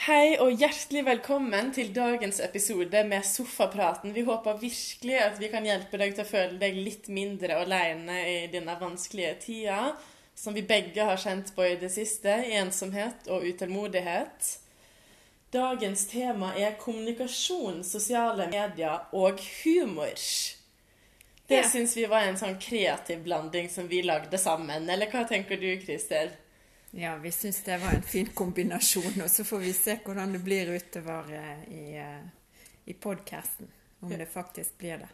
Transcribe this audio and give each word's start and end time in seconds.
Hei 0.00 0.38
og 0.40 0.54
hjertelig 0.56 1.02
velkommen 1.04 1.74
til 1.76 1.90
dagens 1.92 2.38
episode 2.40 3.02
med 3.04 3.26
Sofapraten. 3.28 4.14
Vi 4.16 4.22
håper 4.24 4.56
virkelig 4.62 5.18
at 5.20 5.36
vi 5.36 5.50
kan 5.52 5.66
hjelpe 5.68 6.00
deg 6.00 6.14
til 6.16 6.24
å 6.24 6.30
føle 6.30 6.56
deg 6.62 6.78
litt 6.78 7.10
mindre 7.12 7.58
alene 7.60 8.16
i 8.30 8.38
denne 8.48 8.78
vanskelige 8.80 9.34
tida, 9.42 9.90
som 10.32 10.56
vi 10.56 10.64
begge 10.64 11.04
har 11.04 11.20
kjent 11.20 11.52
på 11.52 11.68
i 11.68 11.76
det 11.82 11.92
siste, 11.92 12.32
ensomhet 12.62 13.28
og 13.28 13.44
utålmodighet. 13.44 14.50
Dagens 15.52 16.08
tema 16.08 16.54
er 16.56 16.80
kommunikasjon, 16.80 17.84
sosiale 17.84 18.48
medier 18.48 19.04
og 19.12 19.36
humor. 19.60 20.16
Det 21.46 21.60
Ja. 21.60 21.68
syns 21.68 21.96
vi 21.96 22.06
var 22.06 22.24
en 22.24 22.40
sånn 22.40 22.56
kreativ 22.56 23.24
blanding 23.28 23.68
som 23.68 23.86
vi 23.86 24.00
lagde 24.00 24.38
sammen. 24.38 24.88
Eller 24.88 25.10
hva 25.10 25.28
tenker 25.28 25.60
du, 25.60 25.76
Kristel? 25.84 26.30
Ja, 26.92 27.16
vi 27.16 27.32
syns 27.32 27.62
det 27.62 27.78
var 27.78 27.92
en 27.92 28.02
fin 28.02 28.26
kombinasjon, 28.26 29.22
og 29.22 29.30
så 29.30 29.44
får 29.44 29.58
vi 29.58 29.72
se 29.72 29.94
hvordan 30.04 30.32
det 30.34 30.40
blir 30.42 30.72
utover 30.74 31.28
eh, 31.32 31.60
i, 31.70 31.84
eh, 31.96 32.24
i 32.84 32.94
podkasten. 32.94 33.68
Om 34.00 34.10
det 34.10 34.26
faktisk 34.26 34.78
blir 34.78 34.98
det. 34.98 35.08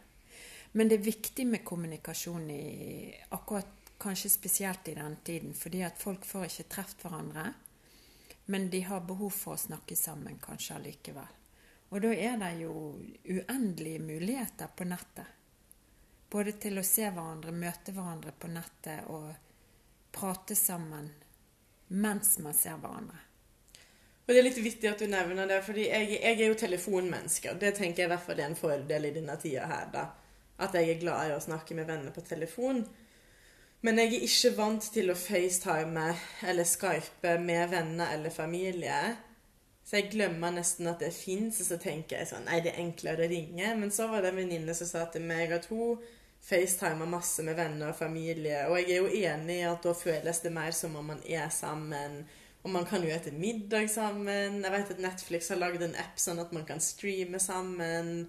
Men 0.71 0.87
det 0.89 0.95
er 0.95 1.05
viktig 1.05 1.45
med 1.47 1.65
kommunikasjon 1.65 2.49
i 2.49 3.13
akkurat 3.29 3.91
kanskje 3.99 4.29
spesielt 4.29 4.87
i 4.87 4.95
denne 4.95 5.19
tiden, 5.23 5.53
fordi 5.53 5.83
at 5.83 5.99
folk 6.01 6.25
får 6.25 6.47
ikke 6.47 6.67
truffet 6.75 7.03
hverandre. 7.05 7.45
Men 8.45 8.69
de 8.69 8.81
har 8.87 9.05
behov 9.05 9.35
for 9.35 9.53
å 9.53 9.61
snakke 9.61 9.95
sammen 9.95 10.39
kanskje 10.41 10.79
allikevel. 10.79 11.35
Og 11.89 12.01
da 12.01 12.13
er 12.15 12.39
det 12.41 12.53
jo 12.61 12.73
uendelige 13.27 13.99
muligheter 13.99 14.71
på 14.75 14.87
nettet. 14.87 15.29
Både 16.31 16.55
til 16.57 16.79
å 16.79 16.87
se 16.87 17.05
hverandre, 17.05 17.51
møte 17.51 17.93
hverandre 17.93 18.33
på 18.33 18.49
nettet 18.51 19.05
og 19.13 19.29
prate 20.15 20.55
sammen 20.55 21.11
mens 21.87 22.37
man 22.43 22.53
ser 22.53 22.77
hverandre. 22.81 23.23
Og 24.27 24.33
Det 24.33 24.39
er 24.41 24.43
litt 24.43 24.59
vittig 24.59 24.89
at 24.89 24.99
du 24.99 25.07
nevner 25.07 25.47
det, 25.47 25.61
fordi 25.63 25.85
jeg, 25.87 26.17
jeg 26.19 26.35
er 26.35 26.49
jo 26.49 26.55
telefonmenneske. 26.59 27.53
Og 27.53 27.61
det 27.61 27.77
tenker 27.77 28.03
jeg 28.03 28.09
i 28.09 28.11
hvert 28.11 28.25
fall 28.25 28.41
er 28.41 28.49
en 28.49 28.59
fordel 28.59 29.07
i 29.07 29.11
denne 29.15 29.37
tida 29.39 29.67
her, 29.69 29.85
da. 29.93 30.07
At 30.59 30.75
jeg 30.75 30.89
er 30.91 30.99
glad 30.99 31.29
i 31.29 31.35
å 31.37 31.43
snakke 31.43 31.77
med 31.77 31.87
venner 31.87 32.11
på 32.11 32.25
telefon. 32.27 32.81
Men 33.85 34.01
jeg 34.01 34.17
er 34.17 34.25
ikke 34.25 34.51
vant 34.57 34.89
til 34.91 35.13
å 35.13 35.15
facetime 35.15 36.09
eller 36.43 36.67
skype 36.67 37.37
med 37.39 37.71
venner 37.71 38.11
eller 38.17 38.33
familie. 38.33 38.99
Så 39.87 40.01
jeg 40.01 40.11
glemmer 40.11 40.51
nesten 40.51 40.89
at 40.91 40.99
det 40.99 41.13
fins, 41.15 41.61
og 41.61 41.69
så 41.69 41.77
tenker 41.79 42.19
jeg 42.19 42.27
sånn 42.33 42.49
Nei, 42.49 42.59
det 42.65 42.73
er 42.73 42.83
enklere 42.83 43.23
å 43.23 43.31
ringe. 43.31 43.73
Men 43.79 43.93
så 43.95 44.09
var 44.11 44.25
det 44.25 44.33
en 44.33 44.41
venninne 44.41 44.75
som 44.75 44.89
sa 44.89 45.05
til 45.13 45.23
meg 45.29 45.55
at 45.55 45.69
hun 45.71 46.01
facetimer 46.43 47.09
masse 47.09 47.43
med 47.43 47.57
venner 47.57 47.91
og 47.91 47.99
familie. 47.99 48.65
Og 48.69 48.79
jeg 48.79 48.95
er 48.95 49.03
jo 49.03 49.23
enig 49.31 49.61
i 49.61 49.67
at 49.67 49.83
da 49.83 49.93
føles 49.97 50.41
det 50.43 50.53
mer 50.55 50.75
som 50.75 50.95
om 50.99 51.13
man 51.13 51.23
er 51.27 51.49
sammen. 51.53 52.21
Og 52.63 52.71
man 52.73 52.87
kan 52.87 53.03
jo 53.03 53.11
ete 53.13 53.31
middag 53.31 53.89
sammen. 53.91 54.61
Jeg 54.63 54.73
vet 54.73 54.91
at 54.95 55.03
Netflix 55.03 55.51
har 55.53 55.61
lagd 55.61 55.83
en 55.83 55.95
app 55.99 56.19
sånn 56.19 56.41
at 56.43 56.53
man 56.55 56.65
kan 56.67 56.83
streame 56.83 57.39
sammen. 57.39 58.27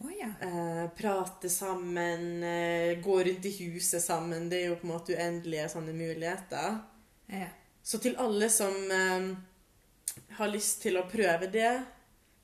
Oh, 0.00 0.10
ja. 0.16 0.32
Eh, 0.40 0.86
prate 0.96 1.48
sammen. 1.52 2.42
Eh, 2.44 2.98
gå 3.04 3.18
rundt 3.24 3.48
i 3.48 3.54
huset 3.58 4.02
sammen. 4.02 4.48
Det 4.48 4.62
er 4.62 4.70
jo 4.70 4.78
på 4.80 4.88
en 4.88 4.94
måte 4.94 5.16
uendelige 5.16 5.68
sånne 5.72 5.96
muligheter. 5.96 6.78
ja. 7.32 7.48
Så 7.82 7.98
til 7.98 8.18
alle 8.20 8.50
som 8.52 8.74
eh, 8.92 9.30
har 10.36 10.50
lyst 10.52 10.82
til 10.82 10.98
å 11.00 11.06
prøve 11.08 11.48
det, 11.50 11.70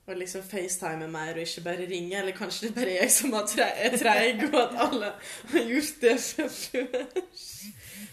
og 0.06 0.16
liksom 0.16 0.42
facetime 0.46 1.08
mer 1.10 1.34
og 1.34 1.42
ikke 1.42 1.64
bare 1.64 1.86
ringe, 1.90 2.14
eller 2.18 2.36
kanskje 2.36 2.68
det 2.68 2.70
er 2.70 2.80
bare 2.80 2.96
jeg 3.00 3.10
som 3.10 3.32
har 3.34 3.60
er 3.66 3.96
treig, 3.98 4.42
og 4.52 4.58
at 4.62 4.74
alle 4.86 5.12
har 5.52 5.68
gjort 5.72 6.00
det 6.00 6.16
fra 6.20 6.48
før. 6.48 7.06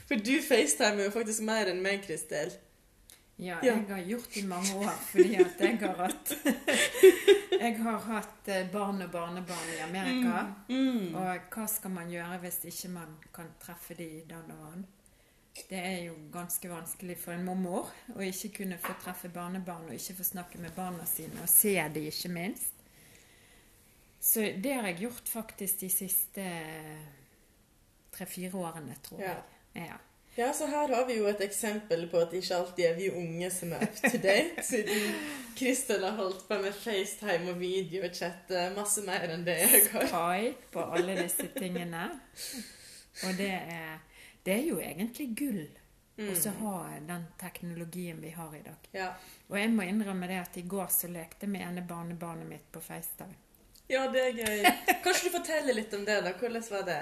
For 0.07 0.15
du 0.25 0.33
facetimer 0.41 1.07
jo 1.07 1.11
faktisk 1.13 1.45
mer 1.47 1.69
enn 1.71 1.81
meg, 1.85 2.01
Kristel. 2.07 2.51
Ja, 3.39 3.57
Ja. 3.63 3.73
jeg 3.73 3.85
har 3.89 4.03
gjort 4.05 4.27
det 4.33 4.43
i 4.43 4.45
mange 4.45 4.75
år 4.77 4.97
fordi 5.09 5.35
at 5.41 5.59
jeg 5.59 5.77
har 5.81 5.95
hatt 5.97 6.33
Jeg 7.59 7.77
har 7.81 7.97
hatt 8.05 8.47
eh, 8.47 8.67
barn 8.71 9.01
og 9.01 9.09
barnebarn 9.11 9.71
i 9.73 9.79
Amerika. 9.81 10.43
Mm. 10.69 11.15
Og 11.15 11.47
hva 11.55 11.65
skal 11.67 11.91
man 11.95 12.11
gjøre 12.13 12.37
hvis 12.43 12.59
ikke 12.69 12.91
man 12.93 13.15
kan 13.33 13.49
treffe 13.59 13.97
de 13.97 14.09
den 14.29 14.51
og 14.53 14.59
vann? 14.67 14.85
Det 15.53 15.77
er 15.77 15.99
jo 16.07 16.13
ganske 16.33 16.69
vanskelig 16.69 17.15
for 17.21 17.35
en 17.35 17.43
mormor 17.45 17.89
å 18.15 18.23
ikke 18.25 18.49
kunne 18.57 18.77
få 18.81 18.95
treffe 19.03 19.29
barnebarn 19.29 19.85
og 19.85 19.93
ikke 19.93 20.15
få 20.17 20.25
snakke 20.25 20.57
med 20.61 20.73
barna 20.75 21.05
sine 21.05 21.41
og 21.43 21.49
se 21.51 21.75
de, 21.93 22.07
ikke 22.09 22.31
minst. 22.33 22.73
Så 24.23 24.47
det 24.63 24.73
har 24.73 24.87
jeg 24.87 25.03
gjort 25.03 25.29
faktisk 25.29 25.83
de 25.83 25.89
siste 25.93 26.45
tre-fire 28.15 28.55
årene, 28.57 28.95
tror 29.03 29.21
Ja. 29.21 29.35
jeg. 29.75 29.85
Ja. 29.87 29.97
Ja, 30.37 30.53
så 30.53 30.65
her 30.65 30.87
har 30.95 31.05
vi 31.05 31.13
jo 31.19 31.27
et 31.29 31.41
eksempel 31.45 32.07
på 32.09 32.17
at 32.17 32.31
det 32.31 32.39
ikke 32.41 32.55
alltid 32.55 32.85
er 32.85 32.95
vi 32.97 33.09
unge 33.11 33.49
som 33.53 33.73
er 33.73 33.83
up 33.85 33.95
to 34.01 34.17
date, 34.17 34.63
siden 34.71 35.13
Kristel 35.57 36.01
har 36.03 36.15
holdt 36.17 36.47
på 36.47 36.57
med 36.61 36.73
FaceTime 36.73 37.51
og 37.51 37.59
videochat 37.59 38.49
eh, 38.49 38.71
masse 38.75 39.03
mer 39.05 39.27
enn 39.29 39.45
det 39.45 39.59
jeg 39.59 39.83
har. 39.93 40.07
Skype 40.09 40.71
på 40.73 40.87
alle 40.97 41.19
disse 41.21 41.45
tingene. 41.53 42.07
Og 43.27 43.37
det 43.37 43.51
er, 43.51 43.99
det 44.43 44.53
er 44.59 44.67
jo 44.67 44.79
egentlig 44.83 45.29
gull 45.37 45.63
å 46.17 46.51
ha 46.59 46.75
den 47.07 47.25
teknologien 47.41 48.19
vi 48.21 48.29
har 48.35 48.55
i 48.55 48.61
dag. 48.61 48.89
Ja. 48.91 49.07
Og 49.47 49.57
jeg 49.57 49.71
må 49.73 49.85
innrømme 49.87 50.29
det 50.29 50.39
at 50.43 50.57
i 50.57 50.65
går 50.69 50.91
så 50.93 51.09
lekte 51.09 51.49
med 51.49 51.65
ene 51.65 51.81
barnebarnet 51.87 52.47
mitt 52.47 52.67
på 52.71 52.81
FaceTime. 52.81 53.33
ja, 53.87 54.05
det 54.11 54.21
er 54.21 54.39
gøy. 54.43 54.63
Kanskje 55.03 55.29
du 55.29 55.37
forteller 55.37 55.73
litt 55.73 55.93
om 55.93 56.05
det, 56.05 56.21
da? 56.21 56.33
Hvordan 56.39 56.65
var 56.69 56.85
det? 56.87 57.01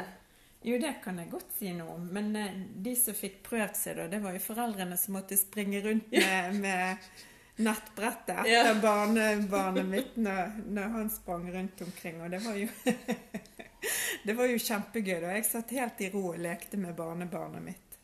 Jo, 0.64 0.78
det 0.78 0.94
kan 1.04 1.18
jeg 1.18 1.32
godt 1.32 1.54
si 1.58 1.74
noe 1.74 1.96
om. 1.98 2.08
Men 2.14 2.36
eh, 2.38 2.58
de 2.86 2.94
som 2.96 3.18
fikk 3.18 3.42
prøvd 3.48 3.78
seg, 3.78 3.98
da, 3.98 4.08
det 4.12 4.22
var 4.22 4.36
jo 4.38 4.44
foreldrene 4.44 4.98
som 5.00 5.18
måtte 5.18 5.38
springe 5.40 5.82
rundt 5.82 6.12
med, 6.14 6.58
med 6.66 7.12
nettbrettet 7.58 8.46
Ja. 8.48 8.62
etter 8.68 8.80
barnebarnet 8.82 9.86
mitt 9.86 10.16
når, 10.18 10.52
når 10.72 10.90
han 10.96 11.10
sprang 11.10 11.48
rundt 11.54 11.82
omkring. 11.82 12.22
Og 12.22 12.30
det 12.32 12.40
var 12.46 12.56
jo 12.56 12.68
Det 14.26 14.34
var 14.38 14.46
jo 14.46 14.58
kjempegøy. 14.62 15.18
Og 15.24 15.32
Jeg 15.36 15.46
satt 15.46 15.72
helt 15.74 16.02
i 16.02 16.10
ro 16.14 16.28
og 16.34 16.38
lekte 16.40 16.78
med 16.78 16.96
barnebarnet 16.96 17.64
mitt. 17.66 17.98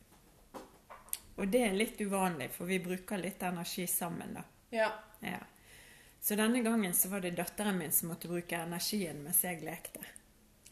Og 1.38 1.46
det 1.48 1.60
er 1.68 1.76
litt 1.78 2.00
uvanlig, 2.02 2.48
for 2.50 2.66
vi 2.66 2.80
bruker 2.82 3.20
litt 3.22 3.42
energi 3.46 3.86
sammen, 3.86 4.32
da. 4.34 4.42
Ja. 4.74 4.88
Ja. 5.22 5.38
Så 6.20 6.34
denne 6.34 6.60
gangen 6.66 6.94
så 6.94 7.08
var 7.12 7.20
det 7.22 7.36
datteren 7.38 7.78
min 7.78 7.92
som 7.94 8.08
måtte 8.10 8.26
bruke 8.28 8.58
energien 8.58 9.22
mens 9.22 9.44
jeg 9.46 9.62
lekte. 9.62 10.02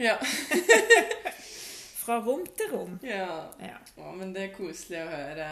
Ja. 0.02 0.16
Fra 2.02 2.18
rom 2.20 2.42
til 2.56 2.70
rom. 2.74 2.98
ja. 3.02 3.46
Ja. 3.62 3.78
Å, 3.96 4.10
men 4.18 4.32
det 4.34 4.42
er 4.48 4.52
koselig 4.58 5.04
å 5.04 5.08
høre. 5.10 5.48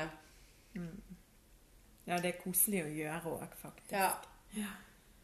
Ja, 2.07 2.19
det 2.21 2.35
er 2.35 2.41
koselig 2.43 2.83
å 2.85 2.89
gjøre 2.93 3.31
òg, 3.39 3.55
faktisk. 3.63 3.93
Ja. 3.93 4.11
Ja. 4.55 4.73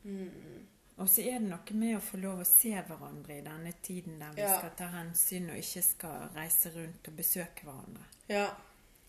Mm. 0.04 0.66
Og 1.00 1.08
så 1.08 1.22
er 1.24 1.38
det 1.40 1.48
noe 1.48 1.76
med 1.80 1.96
å 1.96 2.00
få 2.04 2.18
lov 2.20 2.40
å 2.42 2.44
se 2.48 2.72
hverandre 2.88 3.38
i 3.38 3.44
denne 3.44 3.72
tiden 3.82 4.18
der 4.20 4.32
vi 4.36 4.42
Ja. 4.42 4.58
skal 4.58 4.70
ta 4.76 4.86
hensyn 4.92 5.50
og 5.50 5.56
ikke 5.56 5.82
skal 5.82 6.28
reise 6.34 6.70
rundt 6.74 7.08
og 7.08 7.16
besøke 7.16 7.64
hverandre. 7.64 8.04
Ja. 8.28 8.50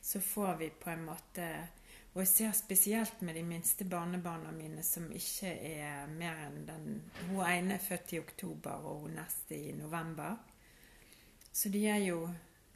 Så 0.01 0.19
får 0.21 0.57
vi 0.57 0.69
på 0.69 0.89
en 0.89 1.05
måte 1.05 1.67
Og 2.13 2.19
jeg 2.25 2.27
ser 2.27 2.51
spesielt 2.51 3.21
med 3.21 3.35
de 3.35 3.43
minste 3.43 3.85
barnebarna 3.85 4.51
mine 4.51 4.83
som 4.83 5.05
ikke 5.11 5.47
er 5.63 6.07
mer 6.07 6.35
enn 6.47 6.65
den 6.67 7.01
Hun 7.29 7.45
ene 7.45 7.73
er 7.75 7.79
født 7.79 8.13
i 8.13 8.19
oktober, 8.19 8.71
og 8.83 8.99
hun 9.05 9.11
neste 9.15 9.55
i 9.55 9.71
november. 9.71 10.35
Så 11.53 11.69
de 11.71 11.85
er 11.87 12.01
jo 12.03 12.29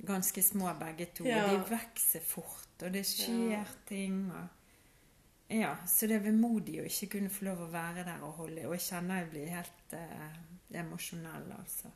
ganske 0.06 0.42
små 0.42 0.72
begge 0.80 1.06
to. 1.14 1.26
Ja. 1.28 1.44
Og 1.44 1.50
de 1.50 1.76
vokser 1.76 2.22
fort, 2.24 2.82
og 2.82 2.94
det 2.94 3.04
skjer 3.06 3.68
ting. 3.88 4.32
og 4.32 4.48
ja, 5.48 5.76
så 5.88 6.08
det 6.08 6.16
er 6.16 6.24
vemodig 6.32 6.80
å 6.82 6.86
ikke 6.90 7.08
kunne 7.18 7.30
få 7.30 7.46
lov 7.46 7.60
å 7.62 7.72
være 7.72 8.04
der 8.08 8.24
og 8.26 8.34
holde 8.40 8.64
Og 8.68 8.74
jeg 8.74 8.82
kjenner 8.88 9.20
jeg 9.22 9.30
blir 9.30 9.52
helt 9.54 9.94
eh, 9.94 10.40
emosjonell, 10.82 11.52
altså. 11.60 11.92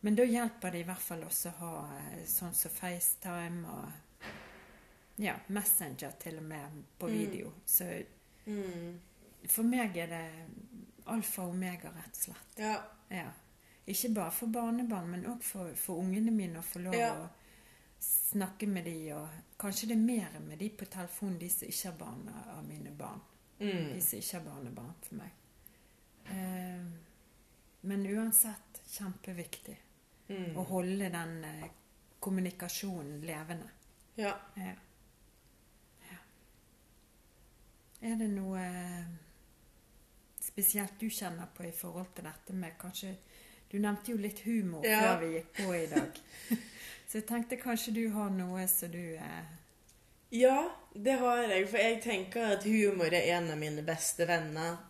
Men 0.00 0.16
da 0.18 0.24
hjelper 0.28 0.70
det 0.74 0.80
i 0.82 0.88
hvert 0.88 1.00
fall 1.00 1.22
også 1.24 1.48
å 1.52 1.58
ha 1.60 1.74
eh, 2.00 2.24
sånn 2.28 2.52
som 2.54 2.70
FaceTime 2.74 3.62
og 3.72 4.26
ja, 5.22 5.36
Messenger 5.54 6.16
til 6.20 6.38
og 6.40 6.48
med 6.50 6.82
på 6.98 7.06
Mm. 7.08 7.14
video. 7.18 7.52
Så 7.66 7.84
Mm. 8.46 8.98
for 9.48 9.62
meg 9.62 9.96
er 9.96 10.06
det 10.06 10.30
alfa 11.06 11.42
og 11.42 11.50
omega, 11.54 11.88
rett 11.94 12.18
og 12.18 12.22
slett. 12.24 12.58
Ja. 12.58 12.82
Ja. 13.08 13.30
Ikke 13.86 14.14
bare 14.14 14.30
for 14.32 14.46
barnebarn, 14.46 15.08
men 15.10 15.24
òg 15.26 15.42
for, 15.42 15.70
for 15.74 16.00
ungene 16.02 16.30
mine 16.32 16.58
å 16.58 16.62
få 16.62 16.82
lov 16.82 16.94
Ja. 16.94 17.28
Snakke 18.04 18.66
med 18.66 18.84
de, 18.84 18.96
og 19.14 19.28
kanskje 19.60 19.88
det 19.92 19.96
er 19.96 20.02
mer 20.04 20.38
med 20.44 20.58
de 20.58 20.68
på 20.70 20.84
telefon, 20.90 21.38
de 21.38 21.48
som 21.50 21.68
ikke 21.68 21.88
er 21.92 21.98
barn 21.98 22.28
av 22.34 22.64
mine 22.66 22.90
barn. 22.98 23.20
Mm. 23.60 23.92
De 23.94 24.00
som 24.02 24.18
ikke 24.18 24.36
er 24.40 24.44
barnebarn 24.48 24.94
for 25.06 25.14
meg. 25.20 25.30
Eh, 26.24 26.86
men 27.90 28.06
uansett 28.14 28.82
kjempeviktig 28.98 29.78
Mm. 30.28 30.54
å 30.56 30.62
holde 30.64 31.10
den 31.12 31.32
eh, 31.44 31.64
kommunikasjonen 32.24 33.18
levende. 33.28 33.66
Ja. 34.16 34.30
Ja. 34.56 34.70
ja. 36.08 36.16
Er 38.08 38.16
det 38.16 38.28
noe 38.32 38.62
eh, 38.64 39.04
spesielt 40.40 40.96
du 41.00 41.10
kjenner 41.10 41.50
på 41.56 41.66
i 41.68 41.74
forhold 41.76 42.14
til 42.16 42.24
dette 42.24 42.56
med 42.56 42.78
kanskje 42.80 43.14
Du 43.70 43.78
nevnte 43.82 44.12
jo 44.12 44.16
litt 44.22 44.40
humor 44.46 44.84
Ja. 44.86 45.00
før 45.02 45.20
vi 45.26 45.30
gikk 45.34 45.52
på 45.58 45.74
i 45.76 45.86
dag. 45.92 46.18
Så 47.14 47.20
jeg 47.20 47.28
tenkte 47.28 47.56
kanskje 47.62 47.92
du 47.94 48.08
har 48.10 48.30
noe 48.34 48.64
som 48.66 48.90
du 48.90 49.14
eh, 49.14 49.50
Ja, 50.34 50.72
det 50.90 51.12
har 51.20 51.44
jeg. 51.46 51.68
For 51.70 51.78
jeg 51.78 52.00
tenker 52.02 52.56
at 52.56 52.66
humor 52.66 53.14
er 53.14 53.28
en 53.36 53.52
av 53.54 53.60
mine 53.60 53.84
beste 53.86 54.26
venner. 54.26 54.80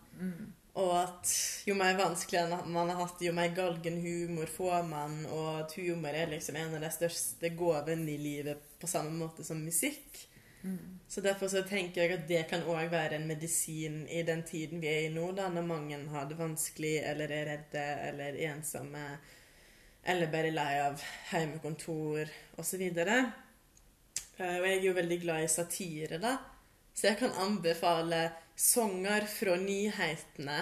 Og 0.73 0.89
at 1.03 1.33
jo 1.69 1.75
mer 1.77 1.93
vanskeligere 1.99 2.63
man 2.65 2.89
har 2.89 3.03
hatt, 3.03 3.21
jo 3.21 3.29
mer 3.37 3.53
galgen 3.53 4.01
humor 4.01 4.49
får 4.49 4.89
man. 4.89 5.19
Og 5.29 5.51
at 5.59 5.77
humor 5.77 6.17
er 6.17 6.33
liksom 6.33 6.57
en 6.57 6.73
av 6.79 6.81
de 6.81 6.89
største 6.97 7.53
gåvene 7.53 8.09
i 8.15 8.17
livet 8.17 8.73
på 8.81 8.89
samme 8.89 9.13
måte 9.21 9.45
som 9.45 9.61
musikk. 9.61 10.25
Så 11.07 11.21
derfor 11.21 11.47
så 11.47 11.61
tenker 11.61 12.01
jeg 12.01 12.17
at 12.17 12.27
det 12.27 12.41
kan 12.49 12.65
òg 12.65 12.89
være 12.89 13.19
en 13.19 13.27
medisin 13.29 14.07
i 14.09 14.23
den 14.25 14.41
tiden 14.43 14.81
vi 14.81 14.89
er 14.89 15.03
i 15.05 15.13
nå, 15.13 15.29
da, 15.37 15.45
når 15.53 15.69
mange 15.69 15.99
har 16.09 16.25
det 16.25 16.39
vanskelig 16.39 16.95
eller 17.05 17.29
er 17.29 17.49
redde 17.51 17.83
eller 18.09 18.39
ensomme 18.49 19.03
eller 20.05 20.29
bare 20.31 20.51
lei 20.53 20.73
av 20.81 21.01
heimekontor 21.31 22.29
osv. 22.61 22.81
Eh, 22.85 23.25
Og 24.37 24.65
jeg 24.67 24.77
er 24.77 24.83
jo 24.83 24.93
veldig 24.93 25.19
glad 25.21 25.43
i 25.45 25.47
satire, 25.51 26.17
da. 26.21 26.37
Så 26.95 27.07
jeg 27.09 27.17
kan 27.19 27.31
anbefale 27.39 28.29
sanger 28.55 29.25
fra 29.27 29.55
nyhetene. 29.59 30.59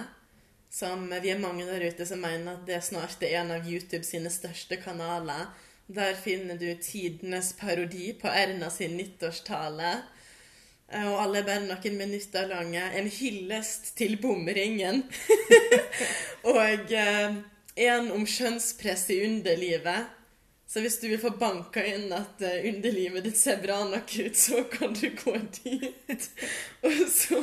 Som 0.73 1.09
vi 1.21 1.29
er 1.29 1.41
mange 1.41 1.65
der 1.69 1.83
ute 1.85 2.05
som 2.09 2.21
mener 2.25 2.55
at 2.55 2.65
det 2.65 2.79
snart 2.83 3.21
er 3.21 3.35
en 3.43 3.51
av 3.53 3.67
YouTube 3.69 4.05
sine 4.07 4.31
største 4.33 4.79
kanaler. 4.81 5.51
Der 5.87 6.15
finner 6.17 6.57
du 6.57 6.71
tidenes 6.81 7.51
parodi 7.53 8.13
på 8.17 8.31
Erna 8.31 8.69
sin 8.73 8.95
nyttårstale. 8.97 9.91
Eh, 10.89 11.05
Og 11.11 11.19
alle 11.21 11.41
er 11.43 11.49
bare 11.49 11.65
noen 11.67 11.97
minutter 11.97 12.47
lange. 12.49 12.81
En 12.97 13.09
hyllest 13.09 13.95
til 13.97 14.17
bomringen. 14.21 15.03
og 16.55 16.91
eh, 16.93 17.35
en 17.75 18.11
om 18.11 18.25
skjønnspress 18.27 19.09
i 19.13 19.23
underlivet. 19.27 20.11
Så 20.67 20.81
hvis 20.81 20.99
du 20.99 21.07
vil 21.07 21.19
få 21.21 21.29
banka 21.37 21.83
inn 21.85 22.07
at 22.15 22.41
eh, 22.41 22.63
underlivet 22.71 23.25
ditt 23.27 23.37
ser 23.37 23.59
bra 23.61 23.83
nok 23.85 24.13
ut, 24.17 24.37
så 24.37 24.63
kan 24.71 24.95
du 24.97 25.09
gå 25.19 25.35
dit. 25.59 26.29
og, 26.85 27.01
så, 27.13 27.41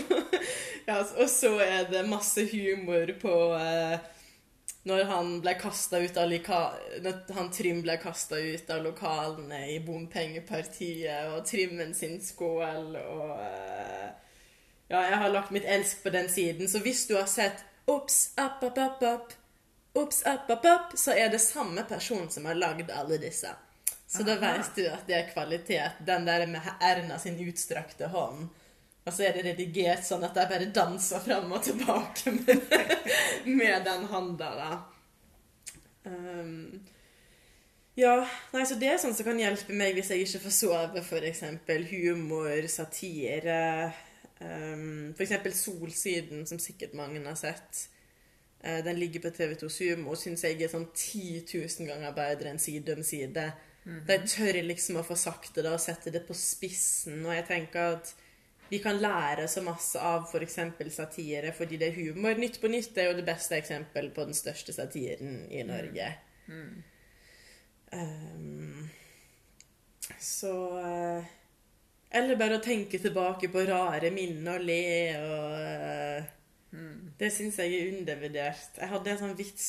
ja, 0.89 0.97
og 0.99 1.29
så 1.31 1.53
er 1.63 1.91
det 1.93 2.09
masse 2.11 2.47
humor 2.51 3.13
på 3.23 3.37
eh, 3.55 4.01
når 4.89 5.05
han 5.05 5.33
ble 5.45 5.55
kasta 5.61 6.01
ut 6.01 6.17
av 6.17 6.33
når 6.33 7.35
han 7.37 7.51
Trym 7.53 7.83
ble 7.85 7.99
kasta 8.01 8.39
ut 8.41 8.71
av 8.73 8.83
lokalene 8.87 9.61
i 9.75 9.79
bompengepartiet, 9.85 11.35
og 11.35 11.45
Trymmen 11.47 11.93
sin 11.95 12.19
skål, 12.25 12.97
og 12.97 13.37
eh, 13.45 14.09
Ja, 14.91 15.05
jeg 15.07 15.19
har 15.23 15.31
lagt 15.31 15.53
mitt 15.55 15.69
elsk 15.71 16.03
på 16.03 16.11
den 16.11 16.27
siden, 16.27 16.67
så 16.67 16.81
hvis 16.83 17.05
du 17.07 17.15
har 17.15 17.29
sett 17.31 17.63
Ops, 17.87 18.33
app, 18.39 18.63
app, 18.65 18.79
app, 18.79 19.03
app, 19.03 19.33
Ops, 19.93 20.23
opp, 20.27 20.51
opp, 20.51 20.65
app, 20.65 20.93
så 20.99 21.15
er 21.19 21.33
det 21.33 21.41
samme 21.43 21.83
person 21.89 22.29
som 22.31 22.47
har 22.47 22.59
lagd 22.59 22.91
alle 22.95 23.19
disse. 23.19 23.51
Så 24.11 24.23
da 24.27 24.37
vet 24.39 24.75
du 24.75 24.85
at 24.91 25.07
det 25.07 25.17
er 25.19 25.29
kvalitet. 25.31 25.99
Den 26.07 26.27
der 26.27 26.47
med 26.51 26.67
Erna 26.83 27.19
sin 27.19 27.39
utstrakte 27.43 28.11
hånd. 28.11 28.49
Og 29.07 29.15
så 29.15 29.27
er 29.27 29.37
det 29.37 29.45
redigert 29.49 30.05
sånn 30.07 30.25
at 30.27 30.35
de 30.37 30.47
bare 30.51 30.71
danser 30.75 31.23
fram 31.25 31.53
og 31.55 31.63
tilbake 31.65 32.33
med, 32.37 32.65
med 33.47 33.87
den 33.87 34.07
hånda, 34.11 34.51
da. 34.59 34.73
Um, 36.05 36.81
ja, 37.99 38.17
nei, 38.55 38.65
så 38.67 38.77
det 38.81 38.91
er 38.91 39.01
sånn 39.03 39.15
som 39.17 39.27
kan 39.27 39.41
hjelpe 39.41 39.75
meg 39.77 39.97
hvis 39.97 40.13
jeg 40.13 40.27
ikke 40.27 40.43
får 40.45 40.55
sove, 40.57 41.03
f.eks. 41.03 41.43
humor, 41.91 42.69
satire. 42.71 43.63
Um, 44.41 45.11
f.eks. 45.17 45.35
Solsiden, 45.59 46.47
som 46.51 46.63
sikkert 46.63 46.95
mange 46.99 47.23
har 47.25 47.39
sett. 47.39 47.87
Eh, 48.63 48.85
den 48.85 49.01
ligger 49.01 49.25
på 49.25 49.33
TV2 49.37 49.69
Sumo 49.73 50.13
og 50.13 50.21
syns 50.21 50.45
jeg 50.45 50.61
er 50.61 50.73
sånn 50.73 50.89
10 50.93 51.45
000 51.49 51.89
ganger 51.89 52.17
bedre 52.17 52.53
enn 52.53 52.61
Side 52.61 52.97
om 52.97 53.05
side. 53.07 53.47
De 53.85 54.17
tør 54.29 54.61
liksom 54.63 54.99
å 55.01 55.07
få 55.07 55.17
sagt 55.17 55.55
det 55.57 55.65
da, 55.65 55.73
og 55.75 55.81
sette 55.81 56.13
det 56.13 56.27
på 56.27 56.37
spissen. 56.37 57.23
Og 57.25 57.33
jeg 57.33 57.47
tenker 57.49 57.97
at 57.97 58.13
vi 58.71 58.79
kan 58.79 59.01
lære 59.01 59.49
så 59.51 59.65
masse 59.67 59.99
av 59.99 60.29
f.eks. 60.29 60.59
satire 60.95 61.55
fordi 61.57 61.81
det 61.81 61.91
er 61.91 61.97
humor. 61.99 62.37
Nytt 62.39 62.61
på 62.63 62.71
nytt 62.71 62.99
er 62.99 63.11
jo 63.11 63.17
det 63.19 63.27
beste 63.27 63.57
eksempel 63.59 64.13
på 64.15 64.29
den 64.29 64.37
største 64.37 64.75
satiren 64.77 65.43
i 65.51 65.65
Norge. 65.67 66.13
Um, 67.91 68.89
så 70.19 70.53
eh, 70.79 71.25
Eller 72.11 72.39
bare 72.39 72.59
å 72.59 72.63
tenke 72.63 72.99
tilbake 73.03 73.51
på 73.51 73.65
rare 73.67 74.11
minner 74.15 74.59
og 74.59 74.67
le 74.67 74.85
og 75.19 76.40
Det 77.19 77.31
syns 77.35 77.57
jeg 77.59 77.75
er 77.75 77.89
undervurdert. 77.97 78.77
Jeg 78.79 78.89
hadde 78.93 79.11
en 79.11 79.19
sånn 79.19 79.39
vits 79.39 79.65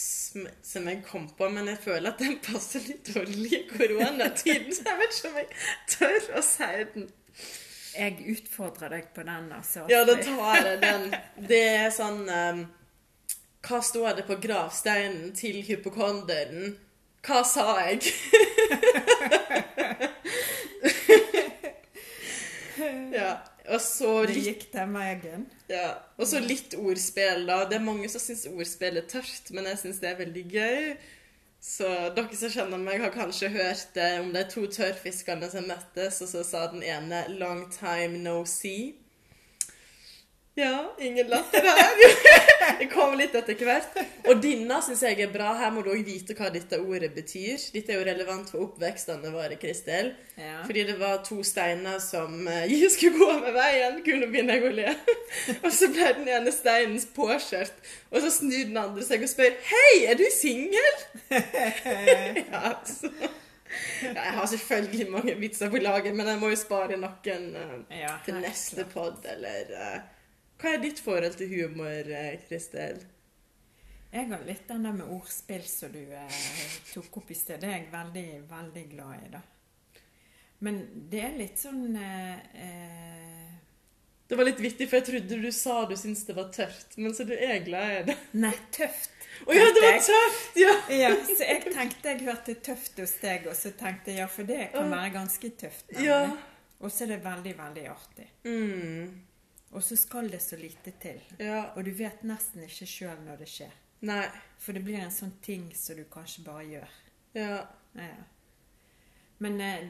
som 0.67 0.89
jeg 0.89 0.99
kom 1.07 1.25
på, 1.37 1.47
men 1.49 1.71
jeg 1.71 1.79
føler 1.81 2.11
at 2.11 2.21
den 2.21 2.37
passer 2.45 2.83
litt 2.85 3.09
dårlig 3.09 3.55
i 3.57 3.63
koronatiden, 3.71 4.69
så 4.75 4.85
jeg 4.85 4.99
vet 4.99 5.17
ikke 5.17 5.31
om 5.31 5.39
jeg 5.41 5.49
tør 5.95 6.29
å 6.37 6.43
si 6.45 6.69
den. 6.93 7.09
Jeg 7.91 8.27
utfordrer 8.35 8.93
deg 8.93 9.09
på 9.15 9.25
den, 9.27 9.49
altså. 9.51 9.87
Ja, 9.91 10.05
da 10.07 10.15
tar 10.21 10.61
jeg 10.61 10.77
den. 10.83 11.09
Det 11.49 11.63
er 11.73 11.89
sånn 11.91 12.21
um, 12.29 12.61
Hva 13.65 13.81
står 13.83 14.21
det 14.21 14.27
på 14.29 14.37
gravsteinen 14.45 15.33
til 15.35 15.59
hypokonderen? 15.67 16.77
Hva 17.25 17.41
sa 17.45 17.75
jeg? 17.83 18.13
ja. 23.13 23.31
Så 23.79 24.25
Det 24.25 24.35
litt, 24.35 24.45
gikk 24.47 24.63
den 24.73 24.93
veien. 24.97 25.43
ja. 25.69 25.87
og 26.17 26.27
så 26.27 26.39
litt 26.41 26.73
ordspill, 26.75 27.45
da. 27.47 27.63
Det 27.69 27.77
er 27.77 27.85
mange 27.85 28.09
som 28.09 28.23
syns 28.23 28.47
ordspill 28.49 28.97
er 28.97 29.05
tørt, 29.09 29.51
men 29.53 29.69
jeg 29.69 29.81
syns 29.83 29.99
det 30.01 30.09
er 30.09 30.21
veldig 30.23 30.45
gøy. 30.51 30.95
Så 31.61 31.85
dere 32.17 32.33
som 32.35 32.49
kjenner 32.49 32.81
meg, 32.81 33.03
har 33.03 33.13
kanskje 33.13 33.51
hørt 33.53 33.91
det 33.93 34.09
om 34.23 34.31
de 34.33 34.41
to 34.49 34.65
tørrfiskene 34.65 35.49
som 35.51 35.67
møttes, 35.69 36.17
og 36.25 36.31
så 36.31 36.41
sa 36.43 36.65
den 36.71 36.81
ene 36.81 37.25
'long 37.29 37.67
time 37.69 38.17
no 38.17 38.41
see'. 38.43 38.95
Ja, 40.53 40.95
ingen 40.99 41.27
latter 41.27 41.61
her. 41.61 41.91
Det 42.79 42.85
kommer 42.91 43.15
litt 43.15 43.35
etter 43.35 43.55
hvert. 43.63 43.95
Og 44.27 44.41
denne 44.43 44.81
syns 44.83 45.03
jeg 45.05 45.21
er 45.23 45.29
bra. 45.31 45.53
Her 45.55 45.71
må 45.71 45.83
du 45.85 45.91
òg 45.93 46.01
vite 46.03 46.35
hva 46.35 46.49
dette 46.51 46.79
ordet 46.81 47.13
betyr. 47.15 47.61
Dette 47.71 47.93
er 47.93 48.01
jo 48.01 48.07
relevant 48.07 48.51
for 48.51 48.65
oppvekstene 48.65 49.31
våre, 49.31 49.55
Kristel. 49.61 50.11
Ja. 50.35 50.59
Fordi 50.67 50.83
det 50.89 50.97
var 50.99 51.21
to 51.23 51.39
steiner 51.47 52.01
som 52.03 52.49
jeg 52.71 52.91
skulle 52.91 53.21
gå 53.21 53.29
med 53.45 53.55
veien. 53.55 54.01
Kunne 54.03 54.27
begynne 54.33 54.59
å 54.59 54.73
le. 54.75 54.91
Og 55.63 55.71
så 55.71 55.87
ble 55.93 56.11
den 56.19 56.27
ene 56.35 56.51
steinen 56.51 56.99
påkjørt, 57.15 57.77
og 58.11 58.19
så 58.23 58.29
snur 58.33 58.65
den 58.67 58.77
andre 58.79 59.03
seg 59.07 59.23
og 59.23 59.29
spør 59.31 59.53
Hei, 59.69 60.03
er 60.11 60.17
du 60.19 60.25
singel? 60.35 60.97
ja, 61.31 62.59
altså. 62.73 63.09
Jeg 64.03 64.33
har 64.35 64.47
selvfølgelig 64.51 65.07
mange 65.11 65.35
vitser 65.39 65.71
på 65.71 65.79
lager, 65.79 66.11
men 66.15 66.27
jeg 66.27 66.39
må 66.41 66.49
jo 66.51 66.57
spare 66.59 66.97
noen 66.99 67.45
uh, 67.55 67.77
Ja, 67.95 68.17
til 68.25 68.41
neste 68.43 68.83
pod, 68.91 69.23
eller 69.31 69.71
eh, 69.77 70.01
Hva 70.61 70.75
er 70.75 70.83
ditt 70.83 70.99
forhold 71.01 71.39
til 71.39 71.49
humor, 71.49 72.11
eh, 72.13 72.35
Kristel? 72.47 73.01
Jeg 74.11 74.27
har 74.27 74.43
litt 74.43 74.67
den 74.67 74.83
der 74.83 74.93
med 74.93 75.07
ordspill 75.09 75.63
som 75.65 75.91
du 75.93 76.01
eh, 76.03 76.41
tok 76.91 77.21
opp 77.21 77.31
i 77.31 77.37
sted. 77.37 77.61
Det 77.63 77.69
er 77.69 77.77
jeg 77.79 77.91
veldig, 77.93 78.25
veldig 78.49 78.83
glad 78.91 79.23
i, 79.23 79.29
da. 79.37 79.41
Men 80.61 80.81
det 81.09 81.21
er 81.25 81.37
litt 81.39 81.57
sånn 81.57 81.95
eh, 81.97 82.41
eh, 82.61 83.47
Det 84.29 84.37
var 84.37 84.45
litt 84.45 84.59
vittig, 84.61 84.85
for 84.91 84.99
jeg 84.99 85.07
trodde 85.07 85.39
du 85.41 85.49
sa 85.55 85.79
du 85.89 85.95
syntes 85.97 86.27
det 86.27 86.35
var 86.37 86.51
tøft, 86.53 86.93
men 87.01 87.15
så 87.17 87.25
du 87.25 87.33
er 87.33 87.63
glad 87.65 87.95
i 87.95 88.03
det. 88.11 88.17
Nei, 88.43 88.53
tøft. 88.75 89.17
Å 89.47 89.55
ja, 89.55 89.65
det 89.73 89.81
var 89.87 89.97
tøft! 90.05 90.59
Ja! 90.61 90.75
Ja, 90.93 91.09
så 91.25 91.41
jeg 91.47 91.65
tenkte 91.71 92.13
jeg 92.13 92.23
hørte 92.27 92.55
tøft 92.61 93.01
hos 93.01 93.15
deg, 93.23 93.49
og 93.49 93.57
så 93.57 93.73
tenkte 93.79 94.13
jeg 94.13 94.21
ja, 94.21 94.29
for 94.29 94.45
det 94.47 94.69
kan 94.75 94.91
være 94.91 95.15
ganske 95.17 95.51
tøft. 95.63 95.87
nemlig. 95.95 96.11
Ja. 96.11 96.21
Og 96.81 96.93
så 96.93 97.05
er 97.05 97.15
det 97.15 97.19
veldig, 97.25 97.51
veldig 97.57 97.83
artig. 97.91 98.27
Mm, 98.45 99.09
Og 99.71 99.83
så 99.83 99.95
skal 99.95 100.27
det 100.31 100.41
så 100.43 100.57
lite 100.59 100.91
til. 100.99 101.21
ja. 101.39 101.71
Og 101.75 101.85
du 101.85 101.91
vet 101.95 102.23
nesten 102.27 102.63
ikke 102.65 102.85
sjøl 102.89 103.21
når 103.25 103.37
det 103.43 103.47
skjer. 103.49 103.71
Nei. 104.01 104.25
For 104.59 104.73
det 104.75 104.83
blir 104.83 104.99
en 104.99 105.13
sånn 105.13 105.33
ting 105.41 105.69
som 105.77 105.95
du 105.95 106.03
kanskje 106.11 106.43
bare 106.45 106.65
gjør. 106.67 106.95
Ja. 107.37 107.57
Ja. 107.95 108.15
Men 109.41 109.61
eh, 109.61 109.87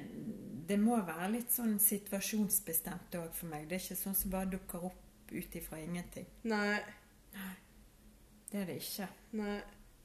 det 0.68 0.78
må 0.80 1.00
være 1.04 1.32
litt 1.34 1.52
sånn 1.52 1.78
situasjonsbestemt 1.82 3.16
òg 3.20 3.34
for 3.36 3.52
meg. 3.52 3.68
Det 3.68 3.80
er 3.80 3.84
ikke 3.84 4.00
sånn 4.04 4.16
som 4.16 4.32
bare 4.32 4.52
dukker 4.54 4.86
opp 4.92 5.32
ut 5.32 5.56
ifra 5.56 5.80
ingenting. 5.80 6.28
Nei. 6.44 6.80
Det 8.52 8.62
er 8.62 8.66
det 8.68 8.78
ikke. 8.84 9.08
Nei. 9.40 9.58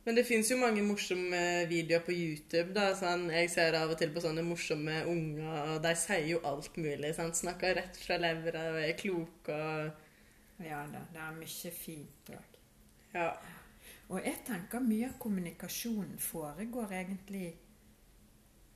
Men 0.06 0.14
det 0.14 0.22
fins 0.26 0.50
jo 0.52 0.56
mange 0.60 0.82
morsomme 0.86 1.38
videoer 1.68 2.04
på 2.06 2.12
YouTube. 2.14 2.72
da, 2.74 2.92
sånn, 2.94 3.28
Jeg 3.34 3.50
ser 3.50 3.74
av 3.74 3.90
og 3.90 3.98
til 3.98 4.12
på 4.14 4.20
sånne 4.22 4.44
morsomme 4.46 5.00
unger, 5.10 5.74
og 5.74 5.82
de 5.82 5.94
sier 5.98 6.28
jo 6.30 6.40
alt 6.46 6.76
mulig. 6.76 7.14
sant? 7.14 7.34
Snakker 7.36 7.74
rett 7.74 7.96
fra 7.96 8.16
levra 8.22 8.68
og 8.72 8.78
er 8.84 8.92
kloke 8.98 9.52
og 9.52 9.92
Ja 10.64 10.86
da, 10.86 11.02
det 11.12 11.20
er 11.20 11.32
mye 11.36 11.70
fint 11.74 12.30
òg. 12.30 12.54
Ja. 13.14 13.32
Og 14.08 14.22
jeg 14.24 14.38
tenker 14.46 14.80
mye 14.80 15.08
av 15.10 15.18
kommunikasjonen 15.18 16.18
foregår 16.18 16.92
egentlig 16.92 17.54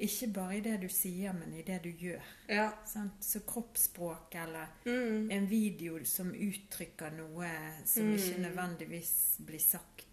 ikke 0.00 0.32
bare 0.32 0.56
i 0.56 0.60
det 0.60 0.80
du 0.82 0.88
sier, 0.88 1.32
men 1.32 1.54
i 1.54 1.62
det 1.62 1.82
du 1.84 1.90
gjør. 1.92 2.20
Ja. 2.48 2.70
Sant? 2.88 3.22
Så 3.24 3.40
kroppsspråk 3.46 4.34
eller 4.34 4.66
Mm. 4.86 5.30
en 5.30 5.46
video 5.46 6.04
som 6.04 6.32
uttrykker 6.34 7.12
noe 7.16 7.50
som 7.84 8.02
Mm. 8.02 8.16
ikke 8.16 8.40
nødvendigvis 8.40 9.38
blir 9.46 9.60
sagt, 9.60 10.04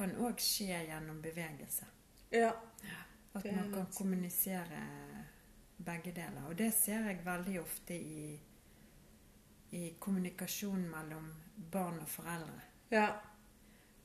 kan 0.00 0.16
òg 0.24 0.40
skje 0.40 0.84
gjennom 0.88 1.22
bevegelse. 1.22 1.86
ja. 2.32 2.52
At 3.32 3.44
man 3.44 3.68
kan 3.72 3.86
kommunisere 3.94 4.80
begge 5.76 6.12
deler. 6.12 6.48
Og 6.48 6.58
det 6.58 6.72
ser 6.74 7.06
jeg 7.06 7.24
veldig 7.24 7.60
ofte 7.60 7.94
i, 7.94 8.40
i 9.70 9.82
kommunikasjon 9.98 10.88
mellom 10.90 11.28
barn 11.72 12.00
og 12.02 12.08
foreldre. 12.08 12.60
Ja. 12.90 13.06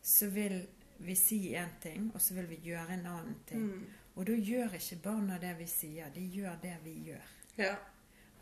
Så 0.01 0.29
vil 0.29 0.59
vi 0.97 1.15
si 1.15 1.39
én 1.57 1.73
ting, 1.81 2.11
og 2.13 2.21
så 2.21 2.37
vil 2.37 2.49
vi 2.49 2.61
gjøre 2.69 2.93
en 2.93 3.05
annen 3.05 3.39
ting. 3.47 3.65
Mm. 3.65 3.85
Og 4.15 4.27
da 4.27 4.37
gjør 4.37 4.77
ikke 4.77 5.01
barna 5.03 5.39
det 5.41 5.57
vi 5.59 5.67
sier, 5.67 6.13
de 6.13 6.21
gjør 6.21 6.55
det 6.61 6.77
vi 6.83 6.93
gjør. 7.09 7.33
Ja. 7.57 7.73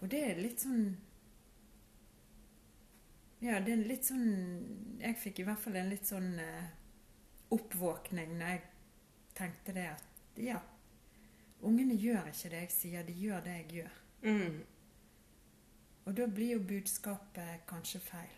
Og 0.02 0.12
det 0.12 0.22
er 0.30 0.42
litt 0.42 0.62
sånn 0.62 0.96
Ja, 3.44 3.60
det 3.62 3.74
er 3.76 3.82
litt 3.88 4.08
sånn 4.08 4.98
Jeg 5.00 5.20
fikk 5.22 5.40
i 5.40 5.46
hvert 5.48 5.62
fall 5.62 5.76
en 5.78 5.92
litt 5.92 6.08
sånn 6.08 6.32
eh, 6.42 6.72
oppvåkning 7.54 8.34
når 8.40 8.54
jeg 8.54 8.62
tenkte 9.38 9.74
det 9.76 9.88
at 9.92 10.38
ja, 10.44 10.60
ungene 11.62 11.96
gjør 12.00 12.28
ikke 12.32 12.50
det 12.54 12.62
jeg 12.66 12.72
sier, 12.76 13.04
de 13.08 13.14
gjør 13.18 13.42
det 13.46 13.56
jeg 13.58 13.66
gjør. 13.80 13.98
Mm. 14.24 14.62
Og 16.06 16.16
da 16.18 16.26
blir 16.28 16.54
jo 16.58 16.64
budskapet 16.68 17.64
kanskje 17.70 18.00
feil. 18.04 18.34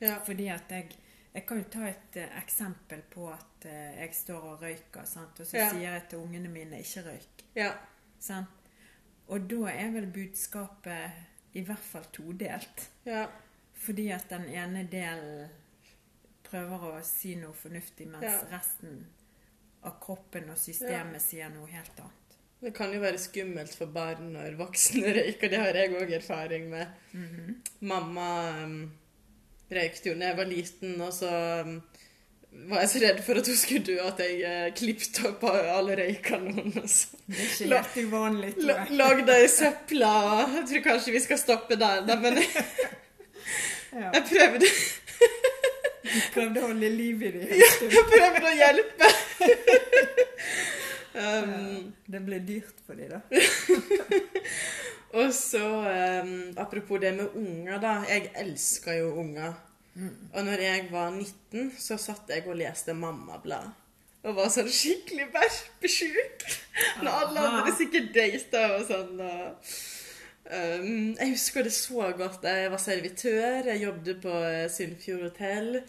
Ja. 0.00 0.18
Fordi 0.24 0.48
at 0.54 0.70
jeg 0.70 0.96
Jeg 1.34 1.44
kan 1.46 1.58
jo 1.60 1.64
ta 1.70 1.84
et 1.86 2.16
eh, 2.16 2.30
eksempel 2.42 3.02
på 3.12 3.26
at 3.30 3.64
eh, 3.68 3.98
jeg 4.00 4.14
står 4.16 4.40
og 4.48 4.62
røyker, 4.62 5.04
sant? 5.04 5.40
og 5.40 5.46
så 5.46 5.56
Ja. 5.58 5.68
sier 5.70 5.92
jeg 5.92 6.02
til 6.08 6.18
ungene 6.18 6.48
mine 6.48 6.78
'ikke 6.78 7.02
røyk'. 7.04 7.44
Ja. 7.54 7.72
Sant? 8.18 8.48
Og 9.28 9.50
da 9.50 9.66
er 9.70 9.90
vel 9.90 10.06
budskapet 10.12 11.10
i 11.52 11.60
hvert 11.60 11.78
fall 11.78 12.04
todelt. 12.12 12.90
Ja. 13.04 13.26
Fordi 13.74 14.08
at 14.08 14.24
den 14.30 14.44
ene 14.48 14.88
delen 14.92 15.48
prøver 16.50 16.84
å 16.90 16.92
si 17.06 17.34
noe 17.40 17.54
fornuftig, 17.56 18.06
mens 18.10 18.24
Ja. 18.24 18.38
resten 18.52 19.06
av 19.84 19.98
kroppen 20.02 20.48
og 20.50 20.58
systemet 20.58 21.22
sier 21.22 21.50
noe 21.54 21.68
helt 21.70 21.98
annet. 22.00 22.14
Det 22.60 22.72
kan 22.74 22.90
jo 22.92 22.98
være 23.00 23.18
skummelt 23.22 23.74
for 23.78 23.86
barn 23.94 24.32
når 24.34 24.56
voksne 24.58 25.12
røyker. 25.20 25.48
Det 25.52 25.60
har 25.62 25.76
jeg 25.78 25.92
òg 25.94 26.10
erfaring 26.16 26.66
med. 26.72 26.88
Mhm. 27.12 27.52
Mamma 27.86 28.30
um, 28.64 28.80
røykte 29.70 30.10
jo 30.10 30.16
da 30.18 30.32
jeg 30.32 30.36
var 30.40 30.48
liten, 30.50 30.96
og 31.04 31.12
så 31.14 31.30
um, 31.62 31.76
var 32.72 32.80
jeg 32.82 32.88
så 32.90 33.02
redd 33.04 33.22
for 33.22 33.38
at 33.38 33.46
hun 33.52 33.56
skulle 33.60 33.84
dø 33.86 33.98
at 34.02 34.18
jeg 34.24 34.40
uh, 34.42 34.74
klippet 34.74 35.20
opp 35.28 35.44
alle 35.52 35.94
røykene 36.00 36.54
hennes. 36.58 36.96
Det 37.28 37.38
er 37.38 37.52
ikke 37.52 37.70
helt 37.76 38.08
uvanlig. 38.08 38.52
Lagde 38.98 39.36
ei 39.38 39.48
søpla. 39.52 40.14
Jeg 40.56 40.66
tror 40.72 40.86
kanskje 40.90 41.14
vi 41.14 41.22
skal 41.28 41.38
stoppe 41.44 41.78
der, 41.78 42.02
da, 42.08 42.18
men 42.18 42.40
Ja. 43.92 44.10
jeg 44.12 44.24
prøvde, 44.28 44.66
prøvde 46.34 46.62
å 46.62 46.70
holde 46.70 46.90
liv 46.94 47.22
i 47.22 47.32
dem. 47.34 47.46
jeg 47.54 48.04
prøvde 48.12 48.44
å 48.48 48.56
hjelpe. 48.62 49.12
Um, 51.18 51.94
Det 52.06 52.20
ble 52.22 52.38
dyrt 52.46 52.76
for 52.86 52.94
dem, 52.94 53.10
da. 53.10 53.20
Og 55.18 55.32
så, 55.34 55.64
um, 56.22 56.52
apropos 56.60 57.00
det 57.02 57.10
med 57.16 57.34
unger, 57.34 57.80
da. 57.82 57.94
Jeg 58.06 58.30
elsker 58.38 59.00
jo 59.00 59.16
unger. 59.24 59.56
Og 60.34 60.44
når 60.46 60.62
jeg 60.62 60.86
var 60.92 61.10
19, 61.10 61.72
så 61.78 61.96
satt 61.98 62.30
jeg 62.30 62.46
og 62.46 62.58
leste 62.60 62.94
Mammablad. 62.94 63.72
Og 64.22 64.36
var 64.36 64.50
sånn 64.52 64.70
skikkelig 64.70 65.28
verpesjuk. 65.34 66.44
Når 67.02 67.10
alle 67.10 67.46
andre 67.48 67.74
sikkert 67.74 68.10
data 68.14 68.64
og 68.76 68.84
sånn. 68.86 69.20
Og, 69.24 69.72
um, 70.52 71.14
jeg 71.18 71.32
husker 71.32 71.66
det 71.66 71.74
så 71.74 72.10
godt. 72.18 72.46
Jeg 72.46 72.70
var 72.70 72.82
servitør, 72.82 73.70
jeg 73.72 73.84
jobbet 73.86 74.22
på 74.22 74.34
eh, 74.50 74.66
Sunnfjord 74.70 75.24
hotell. 75.30 75.80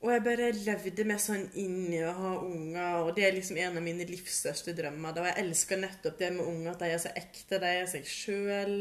Og 0.00 0.08
jeg 0.14 0.22
bare 0.24 0.46
levde 0.56 1.04
meg 1.04 1.18
sånn 1.20 1.42
inn 1.60 1.90
i 1.92 1.98
å 2.00 2.12
ha 2.16 2.30
unger, 2.40 3.02
og 3.04 3.10
det 3.18 3.26
er 3.26 3.34
liksom 3.36 3.58
en 3.60 3.76
av 3.76 3.84
mine 3.84 4.06
livs 4.08 4.38
største 4.40 4.72
drømmer. 4.76 5.12
Og 5.12 5.26
jeg 5.28 5.36
elsker 5.42 5.80
nettopp 5.82 6.14
det 6.22 6.30
med 6.32 6.46
unger, 6.48 6.70
at 6.72 6.80
de 6.80 6.88
er 6.88 7.02
så 7.02 7.10
ekte, 7.20 7.58
de 7.60 7.72
er 7.82 7.88
seg 7.90 8.06
sjøl. 8.08 8.76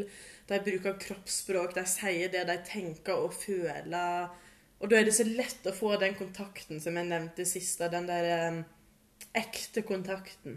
De 0.47 0.59
bruker 0.63 0.95
kroppsspråk, 1.03 1.73
de 1.75 1.83
sier 1.91 2.31
det 2.31 2.45
de 2.47 2.55
tenker 2.69 3.19
og 3.19 3.35
føler. 3.35 4.29
Og 4.79 4.87
da 4.87 4.95
er 4.95 5.09
det 5.09 5.15
så 5.17 5.25
lett 5.27 5.67
å 5.67 5.75
få 5.75 5.97
den 5.99 6.15
kontakten 6.15 6.79
som 6.79 6.95
jeg 6.95 7.09
nevnte 7.09 7.43
sist, 7.47 7.83
den 7.91 8.07
der 8.07 8.27
eh, 8.37 8.61
ekte 9.41 9.83
kontakten. 9.83 10.55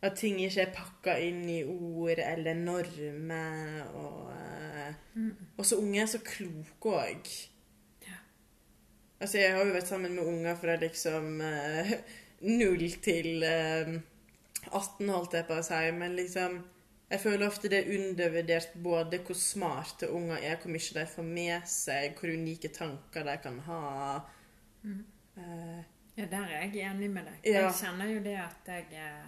At 0.00 0.16
ting 0.20 0.40
ikke 0.40 0.64
er 0.64 0.72
pakka 0.76 1.18
inn 1.24 1.44
i 1.52 1.58
ord 1.68 2.22
eller 2.24 2.56
normer. 2.56 3.84
Og, 4.00 4.32
eh, 4.32 5.28
og 5.58 5.68
så 5.68 5.76
unge 5.82 6.00
er 6.00 6.08
så 6.08 6.22
kloke 6.24 6.96
òg. 7.04 7.30
Altså, 9.20 9.38
jeg 9.40 9.54
har 9.56 9.64
jo 9.64 9.72
vært 9.74 9.88
sammen 9.88 10.12
med 10.18 10.28
unger 10.28 10.56
fra 10.60 10.74
liksom 10.80 11.40
eh, 11.40 11.92
null 12.44 12.82
til 13.04 13.42
eh, 13.48 13.94
18, 14.72 15.08
holdt 15.08 15.36
jeg 15.38 15.46
på 15.48 15.56
å 15.56 15.64
si, 15.64 15.82
men 15.96 16.16
liksom 16.18 16.58
Jeg 17.08 17.20
føler 17.22 17.46
ofte 17.46 17.68
det 17.70 17.84
er 17.84 17.92
undervurdert 17.94 18.72
både 18.82 19.20
hvor 19.22 19.36
smarte 19.38 20.08
unger 20.10 20.40
er, 20.42 20.56
hvor 20.58 20.72
mye 20.74 20.94
de 20.96 21.04
får 21.06 21.26
med 21.28 21.68
seg, 21.70 22.16
hvor 22.18 22.32
unike 22.34 22.68
tanker 22.74 23.22
de 23.28 23.36
kan 23.44 23.60
ha. 23.68 23.82
Eh, 24.84 25.82
Ja, 26.16 26.24
der 26.32 26.48
er 26.48 26.62
jeg 26.64 26.80
enig 26.88 27.10
med 27.12 27.26
deg. 27.28 27.38
Ja. 27.44 27.66
Jeg 27.68 27.74
kjenner 27.76 28.08
jo 28.08 28.20
det 28.24 28.36
at 28.40 28.68
jeg 28.72 28.86
eh, 28.96 29.26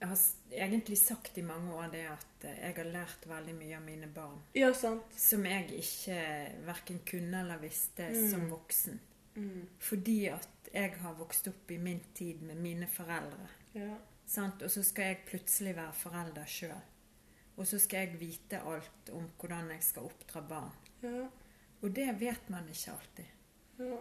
Jeg 0.00 0.08
har 0.08 0.20
egentlig 0.64 0.96
sagt 0.98 1.38
i 1.38 1.44
mange 1.44 1.74
år 1.76 1.90
det 1.92 2.06
at 2.08 2.44
eh, 2.48 2.60
jeg 2.64 2.76
har 2.78 2.88
lært 2.88 3.26
veldig 3.28 3.54
mye 3.58 3.76
av 3.76 3.82
mine 3.84 4.08
barn. 4.14 4.38
ja, 4.56 4.70
sant. 4.74 5.12
Som 5.16 5.44
jeg 5.48 5.68
ikke 5.82 6.20
verken 6.66 7.02
kunne 7.06 7.42
eller 7.44 7.60
visste 7.60 8.08
som 8.30 8.46
voksen. 8.50 9.00
Mm. 9.36 9.66
Fordi 9.78 10.20
at 10.32 10.70
jeg 10.72 10.94
har 11.02 11.18
vokst 11.18 11.50
opp 11.50 11.70
i 11.70 11.78
min 11.78 12.00
tid 12.14 12.40
med 12.46 12.56
mine 12.62 12.88
foreldre. 12.90 13.48
Ja. 13.74 13.92
Sant? 14.26 14.62
Og 14.62 14.70
så 14.70 14.82
skal 14.86 15.12
jeg 15.12 15.24
plutselig 15.28 15.74
være 15.76 15.96
forelder 16.00 16.48
sjøl. 16.48 16.80
Og 17.60 17.66
så 17.68 17.78
skal 17.82 18.06
jeg 18.06 18.20
vite 18.20 18.62
alt 18.64 19.10
om 19.12 19.26
hvordan 19.36 19.74
jeg 19.74 19.84
skal 19.84 20.08
oppdra 20.08 20.40
barn. 20.48 20.72
Ja. 21.04 21.26
Og 21.80 21.92
det 21.96 22.08
vet 22.20 22.48
man 22.52 22.68
ikke 22.72 22.94
alltid. 22.94 23.36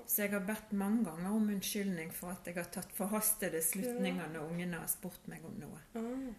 Så 0.06 0.24
jeg 0.26 0.34
har 0.34 0.44
bedt 0.48 0.72
mange 0.78 1.06
ganger 1.08 1.30
om 1.32 1.50
unnskyldning 1.54 2.12
for 2.16 2.34
at 2.34 2.48
jeg 2.48 2.58
har 2.58 2.70
tatt 2.74 2.92
forhastede 2.98 3.62
slutninger 3.64 4.32
når 4.34 4.52
ungene 4.52 4.82
har 4.82 4.92
spurt 4.92 5.28
meg 5.32 5.46
om 5.48 5.56
noe. 5.62 5.82
Ah. 5.96 6.30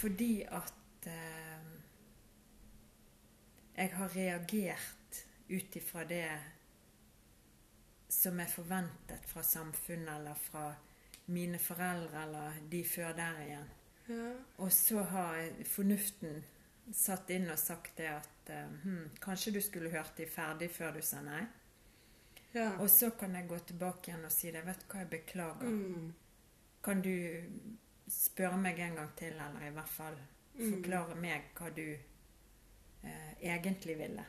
Fordi 0.00 0.32
at 0.44 1.08
eh, 1.10 1.70
jeg 3.76 3.92
har 3.94 4.16
reagert 4.16 5.22
ut 5.48 5.76
ifra 5.78 6.04
det 6.08 6.26
som 8.08 8.40
er 8.40 8.50
forventet 8.50 9.26
fra 9.28 9.42
samfunnet 9.44 10.12
eller 10.16 10.38
fra 10.40 10.66
mine 11.26 11.58
foreldre 11.58 12.22
eller 12.22 12.60
de 12.70 12.82
før 12.86 13.14
der 13.16 13.40
igjen. 13.44 13.70
Ja. 14.08 14.32
Og 14.62 14.72
så 14.72 15.02
har 15.02 15.48
fornuften 15.66 16.44
satt 16.94 17.30
inn 17.34 17.48
og 17.50 17.58
sagt 17.58 17.96
det 17.98 18.10
at 18.12 18.50
eh, 18.54 18.74
hm, 18.84 19.16
kanskje 19.22 19.56
du 19.56 19.60
skulle 19.60 19.90
hørt 19.90 20.14
de 20.18 20.26
ferdig 20.30 20.70
før 20.70 20.94
du 20.96 21.02
sa 21.02 21.22
nei. 21.26 21.42
Ja. 22.52 22.70
Og 22.80 22.90
så 22.90 23.10
kan 23.10 23.34
jeg 23.34 23.48
gå 23.48 23.58
tilbake 23.58 24.10
igjen 24.10 24.24
og 24.24 24.32
si 24.32 24.52
det. 24.52 24.62
Vet 24.66 24.84
du 24.84 24.86
hva, 24.92 25.02
jeg 25.02 25.10
beklager. 25.12 25.72
Mm. 25.72 26.14
Kan 26.84 27.02
du 27.02 27.12
spørre 28.08 28.56
meg 28.60 28.78
en 28.80 28.96
gang 29.00 29.10
til, 29.18 29.34
eller 29.34 29.66
i 29.66 29.74
hvert 29.74 29.92
fall 29.92 30.18
forklare 30.56 31.16
meg 31.20 31.50
hva 31.58 31.70
du 31.74 31.84
eh, 31.86 33.32
egentlig 33.40 33.98
ville? 33.98 34.24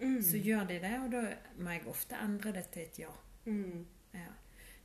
Mm. 0.00 0.20
Så 0.22 0.36
gjør 0.36 0.64
de 0.68 0.78
det, 0.80 0.92
og 1.00 1.10
da 1.12 1.24
må 1.60 1.74
jeg 1.74 1.88
ofte 1.90 2.20
endre 2.20 2.54
det 2.56 2.68
til 2.72 2.86
et 2.86 3.00
ja. 3.02 3.10
Mm. 3.46 3.86
ja. 4.14 4.30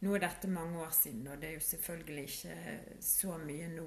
Nå 0.04 0.16
er 0.16 0.26
dette 0.26 0.50
mange 0.52 0.80
år 0.84 0.92
siden, 0.96 1.28
og 1.32 1.40
det 1.42 1.50
er 1.50 1.54
jo 1.54 1.68
selvfølgelig 1.70 2.24
ikke 2.24 2.80
så 3.02 3.38
mye 3.38 3.70
nå. 3.72 3.86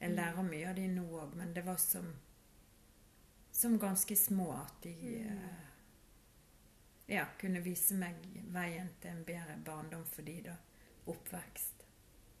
Jeg 0.00 0.14
lærer 0.14 0.46
mye 0.46 0.68
av 0.70 0.76
de 0.78 0.86
nå 0.88 1.06
òg, 1.20 1.34
men 1.36 1.50
det 1.56 1.64
var 1.66 1.80
som, 1.82 2.06
som 3.52 3.74
ganske 3.78 4.16
små 4.16 4.52
at 4.56 4.78
de 4.84 4.94
eh, 5.24 5.66
ja, 7.10 7.26
kunne 7.40 7.62
vise 7.64 7.98
meg 7.98 8.16
veien 8.54 8.88
til 9.02 9.12
en 9.12 9.24
bedre 9.26 9.58
barndom 9.66 10.06
for 10.08 10.26
de 10.26 10.38
da. 10.46 10.56
Oppvekst. 11.10 11.84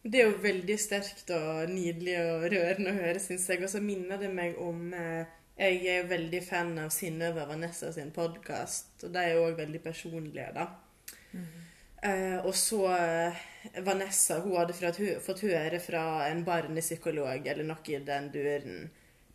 Det 0.02 0.20
er 0.20 0.30
jo 0.30 0.40
veldig 0.40 0.76
sterkt 0.80 1.30
og 1.36 1.68
nydelig 1.68 2.14
og 2.22 2.46
rørende 2.54 2.92
å 2.92 3.00
høre, 3.02 3.20
syns 3.20 3.48
jeg. 3.50 3.60
Og 3.66 3.72
så 3.72 3.82
minner 3.84 4.20
det 4.20 4.30
meg 4.32 4.56
om 4.62 4.94
eh, 4.96 5.26
Jeg 5.60 5.80
er 5.92 6.06
veldig 6.08 6.40
fan 6.46 6.78
av 6.80 6.92
Synnøve 6.94 7.44
Vanessa 7.50 7.90
sin 7.92 8.14
podkast, 8.16 8.94
og 9.04 9.12
de 9.12 9.20
er 9.20 9.34
jo 9.34 9.42
òg 9.50 9.58
veldig 9.58 9.82
personlige, 9.84 10.46
da. 10.56 10.70
Eh, 12.02 12.38
og 12.46 12.54
så 12.56 12.86
eh, 12.94 13.40
Vanessa 13.84 14.38
hun 14.40 14.56
hadde 14.56 14.72
fra, 14.72 14.88
fått 15.20 15.42
høre 15.44 15.80
fra 15.84 16.04
en 16.30 16.40
barnepsykolog 16.46 17.44
eller 17.44 17.66
noe 17.68 17.92
i 17.92 17.98
den 18.06 18.30
duren 18.32 18.78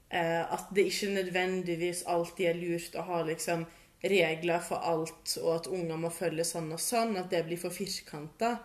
eh, 0.10 0.42
at 0.42 0.72
det 0.74 0.88
ikke 0.90 1.12
nødvendigvis 1.14 2.02
alltid 2.10 2.50
er 2.50 2.58
lurt 2.58 2.98
å 2.98 3.06
ha 3.06 3.22
liksom 3.28 3.68
regler 4.04 4.62
for 4.64 4.84
alt, 4.84 5.38
og 5.42 5.52
at 5.56 5.68
unger 5.72 6.00
må 6.00 6.12
følge 6.14 6.46
sånn 6.48 6.72
og 6.76 6.82
sånn, 6.82 7.16
at 7.18 7.30
det 7.32 7.46
blir 7.48 7.60
for 7.60 7.74
firkanta. 7.74 8.56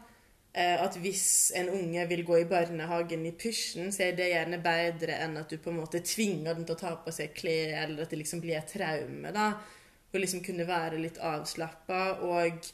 Eh, 0.53 0.77
at 0.83 0.97
hvis 0.99 1.53
en 1.55 1.69
unge 1.71 2.05
vil 2.11 2.25
gå 2.27 2.41
i 2.41 2.49
barnehagen 2.51 3.23
i 3.29 3.33
pysjen, 3.39 3.93
så 3.95 4.09
er 4.09 4.17
det 4.19 4.33
gjerne 4.33 4.59
bedre 4.65 5.21
enn 5.23 5.37
at 5.39 5.53
du 5.53 5.61
på 5.63 5.71
en 5.71 5.79
måte 5.79 6.03
tvinger 6.03 6.57
den 6.57 6.67
til 6.67 6.75
å 6.75 6.81
ta 6.81 6.97
på 7.05 7.15
seg 7.15 7.37
klær, 7.37 7.77
eller 7.85 8.03
at 8.03 8.11
det 8.11 8.19
liksom 8.19 8.43
blir 8.43 8.59
et 8.59 8.73
traume. 8.75 9.31
da. 9.35 9.53
Og 10.11 10.19
liksom 10.19 10.43
kunne 10.43 10.67
være 10.67 10.99
litt 10.99 11.21
avslappa. 11.23 12.03
Og 12.27 12.67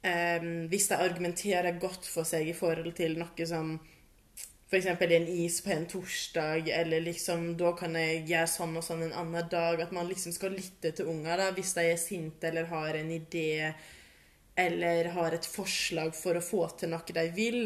eh, 0.00 0.46
hvis 0.72 0.88
de 0.88 0.96
argumenterer 0.96 1.76
godt 1.80 2.08
for 2.08 2.24
seg 2.24 2.48
i 2.48 2.56
forhold 2.56 2.94
til 2.96 3.18
noe 3.20 3.48
som 3.48 3.76
f.eks. 4.74 5.02
en 5.02 5.28
is 5.28 5.60
på 5.64 5.70
en 5.70 5.86
torsdag, 5.86 6.68
eller 6.68 7.00
liksom 7.00 7.52
da 7.60 7.72
kan 7.78 7.94
jeg 7.98 8.24
gjøre 8.28 8.50
sånn 8.50 8.76
og 8.76 8.84
sånn 8.86 9.06
en 9.06 9.18
annen 9.22 9.50
dag. 9.50 9.80
At 9.80 9.94
man 9.94 10.08
liksom 10.10 10.34
skal 10.34 10.56
lytte 10.56 10.92
til 10.92 11.10
unger 11.10 11.40
da, 11.40 11.50
hvis 11.54 11.74
de 11.78 11.88
er 11.92 12.00
sinte 12.00 12.50
eller 12.50 12.70
har 12.72 12.98
en 12.98 13.12
idé 13.14 13.72
eller 14.54 15.08
har 15.16 15.34
et 15.34 15.46
forslag 15.46 16.14
for 16.14 16.38
å 16.38 16.44
få 16.44 16.66
til 16.78 16.92
noe 16.92 17.16
de 17.16 17.26
vil. 17.34 17.60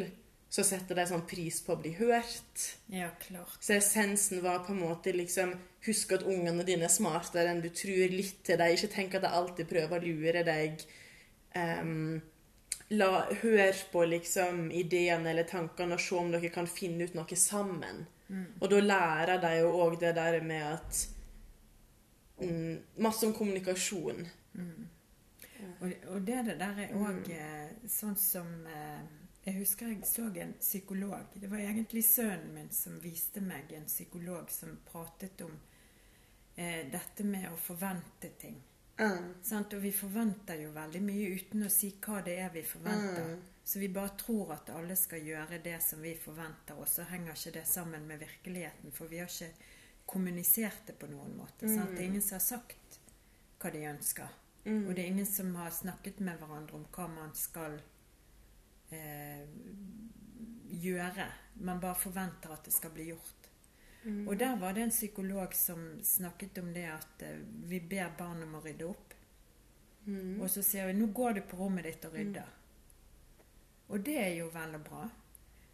Så 0.49 0.65
setter 0.65 0.97
de 0.97 1.05
sånn 1.11 1.27
pris 1.29 1.59
på 1.61 1.75
å 1.75 1.81
bli 1.81 1.91
hørt. 1.99 2.63
Ja, 2.89 3.11
klart. 3.21 3.59
Så 3.61 3.75
essensen 3.77 4.41
var 4.41 4.63
på 4.65 4.73
en 4.73 4.85
måte 4.87 5.13
liksom 5.13 5.59
Husk 5.87 6.11
at 6.17 6.25
ungene 6.27 6.65
dine 6.67 6.89
er 6.89 6.91
smartere 6.91 7.53
enn 7.53 7.61
du 7.63 7.69
tror. 7.71 8.09
Litt 8.11 8.41
til 8.49 8.59
deg. 8.59 8.73
Ikke 8.75 8.91
tenk 8.91 9.13
at 9.15 9.23
de 9.23 9.31
alltid 9.31 9.69
prøver 9.71 10.01
å 10.01 10.03
lure 10.03 10.43
deg. 10.49 10.81
Em, 11.57 12.19
la, 12.89 13.27
hør 13.43 13.83
på 13.93 14.05
liksom 14.05 14.71
ideene 14.71 15.31
eller 15.31 15.49
tankene 15.49 15.97
og 15.97 16.03
se 16.03 16.17
om 16.17 16.33
dere 16.33 16.53
kan 16.53 16.69
finne 16.71 17.09
ut 17.09 17.17
noe 17.19 17.37
sammen. 17.37 18.07
Og 18.61 18.69
da 18.71 18.81
lærer 18.81 19.41
de 19.41 19.55
jo 19.63 19.71
òg 19.87 20.01
det 20.01 20.13
der 20.17 20.41
med 20.45 20.65
at 20.75 21.09
mm, 22.41 23.01
Masse 23.01 23.27
om 23.27 23.33
kommunikasjon. 23.35 24.27
Og, 25.81 25.93
og 26.07 26.21
det, 26.27 26.43
det 26.47 26.59
der 26.61 26.83
er 26.85 26.93
òg 26.99 27.31
eh, 27.35 27.71
sånn 27.91 28.17
som 28.19 28.47
eh, 28.67 29.01
Jeg 29.47 29.57
husker 29.63 29.89
jeg 29.89 30.05
så 30.05 30.27
en 30.29 30.53
psykolog. 30.61 31.33
Det 31.35 31.49
var 31.51 31.63
egentlig 31.63 32.05
sønnen 32.05 32.53
min 32.55 32.71
som 32.75 32.99
viste 33.01 33.41
meg 33.41 33.73
en 33.73 33.89
psykolog 33.89 34.51
som 34.53 34.77
pratet 34.85 35.41
om 35.47 35.55
eh, 36.55 36.85
dette 36.93 37.25
med 37.25 37.49
å 37.49 37.57
forvente 37.57 38.35
ting. 38.41 38.59
Sant? 39.43 39.75
Og 39.75 39.83
vi 39.83 39.93
forventer 39.95 40.59
jo 40.65 40.73
veldig 40.75 41.01
mye 41.05 41.31
uten 41.39 41.63
å 41.67 41.71
si 41.71 41.93
hva 42.03 42.21
det 42.27 42.39
er 42.43 42.51
vi 42.55 42.65
forventer. 42.67 43.37
Så 43.69 43.79
vi 43.79 43.91
bare 43.93 44.15
tror 44.19 44.55
at 44.57 44.71
alle 44.73 44.97
skal 44.97 45.27
gjøre 45.27 45.61
det 45.63 45.77
som 45.85 46.01
vi 46.03 46.15
forventer, 46.17 46.79
og 46.81 46.89
så 46.89 47.05
henger 47.11 47.37
ikke 47.37 47.53
det 47.59 47.67
sammen 47.69 48.07
med 48.09 48.23
virkeligheten. 48.25 48.95
For 48.97 49.11
vi 49.13 49.21
har 49.21 49.29
ikke 49.29 49.53
kommunisert 50.09 50.87
det 50.89 50.97
på 50.99 51.11
noen 51.11 51.37
måte. 51.37 51.69
Sant? 51.69 51.93
Det 51.95 52.03
er 52.03 52.09
ingen 52.09 52.25
som 52.25 52.39
har 52.39 52.47
sagt 52.47 52.99
hva 53.61 53.71
de 53.75 53.85
ønsker. 53.91 54.37
Og 54.89 54.95
det 54.97 55.03
er 55.03 55.13
ingen 55.13 55.29
som 55.29 55.55
har 55.57 55.71
snakket 55.73 56.19
med 56.25 56.41
hverandre 56.41 56.77
om 56.77 56.87
hva 56.93 57.07
man 57.13 57.31
skal 57.37 57.79
eh, 58.93 59.45
gjøre. 60.83 61.29
Man 61.65 61.81
bare 61.81 61.97
forventer 61.97 62.53
at 62.53 62.67
det 62.67 62.75
skal 62.75 62.93
bli 62.97 63.11
gjort. 63.13 63.38
Og 64.29 64.39
der 64.39 64.57
var 64.57 64.73
det 64.73 64.83
en 64.83 64.95
psykolog 64.95 65.55
som 65.55 66.01
snakket 66.03 66.59
om 66.59 66.73
det 66.75 66.87
at 66.93 67.23
eh, 67.23 67.41
vi 67.69 67.81
ber 67.81 68.15
barn 68.19 68.43
om 68.43 68.55
å 68.59 68.63
rydde 68.65 68.87
opp. 68.89 69.15
Og 70.41 70.51
så 70.51 70.63
sier 70.63 70.87
vi 70.87 70.93
'nå 70.97 71.07
går 71.13 71.33
du 71.33 71.41
på 71.41 71.57
rommet 71.57 71.85
ditt 71.85 72.05
og 72.05 72.15
rydder'. 72.15 72.55
Og 73.89 74.01
det 74.05 74.17
er 74.17 74.35
jo 74.39 74.49
vel 74.53 74.75
og 74.75 74.85
bra. 74.85 75.09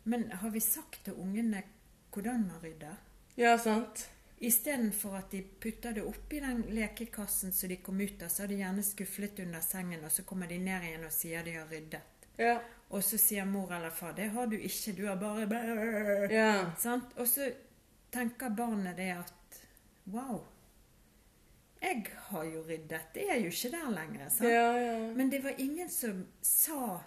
Men 0.04 0.30
har 0.30 0.50
vi 0.50 0.60
sagt 0.60 1.04
til 1.04 1.14
ungene 1.14 1.62
hvordan 2.12 2.46
man 2.46 2.60
rydder? 2.62 2.96
Ja, 3.36 3.56
sant? 3.58 4.10
Istedenfor 4.38 5.16
at 5.16 5.30
de 5.32 5.42
putter 5.60 5.92
det 5.92 6.02
oppi 6.04 6.40
den 6.40 6.62
lekekassen 6.74 7.52
som 7.52 7.68
de 7.68 7.76
kom 7.76 8.00
ut 8.00 8.22
av, 8.22 8.28
så 8.28 8.42
har 8.42 8.48
de 8.48 8.58
gjerne 8.60 8.82
skuflet 8.82 9.40
under 9.40 9.60
sengen, 9.60 10.04
og 10.04 10.12
så 10.12 10.22
kommer 10.22 10.46
de 10.46 10.58
ned 10.58 10.82
igjen 10.82 11.06
og 11.06 11.12
sier 11.14 11.46
de 11.46 11.54
har 11.56 11.70
ryddet. 11.70 12.26
Ja. 12.38 12.58
Og 12.90 13.02
så 13.02 13.18
sier 13.18 13.46
mor 13.46 13.72
eller 13.72 13.90
far 13.90 14.12
'det 14.12 14.30
har 14.30 14.46
du 14.46 14.56
ikke, 14.56 14.92
du 14.92 15.06
har 15.06 15.16
bare 15.16 15.46
bæ-». 15.46 16.32
Ja. 16.32 16.70
Sant? 16.86 17.16
Og 17.16 17.28
så 17.28 17.52
tenker 18.14 18.54
barnet 18.54 18.96
det 18.96 19.12
at 19.18 19.40
Wow. 20.04 20.44
Jeg 21.80 22.06
har 22.16 22.44
jo 22.44 22.62
ryddet. 22.64 23.10
Det 23.14 23.24
er 23.30 23.40
jo 23.40 23.50
ikke 23.52 23.70
der 23.72 23.90
lenger. 23.92 24.28
Ja, 24.40 24.70
ja. 24.76 25.14
Men 25.14 25.30
det 25.30 25.42
var 25.44 25.60
ingen 25.60 25.90
som 25.90 26.26
sa 26.42 27.00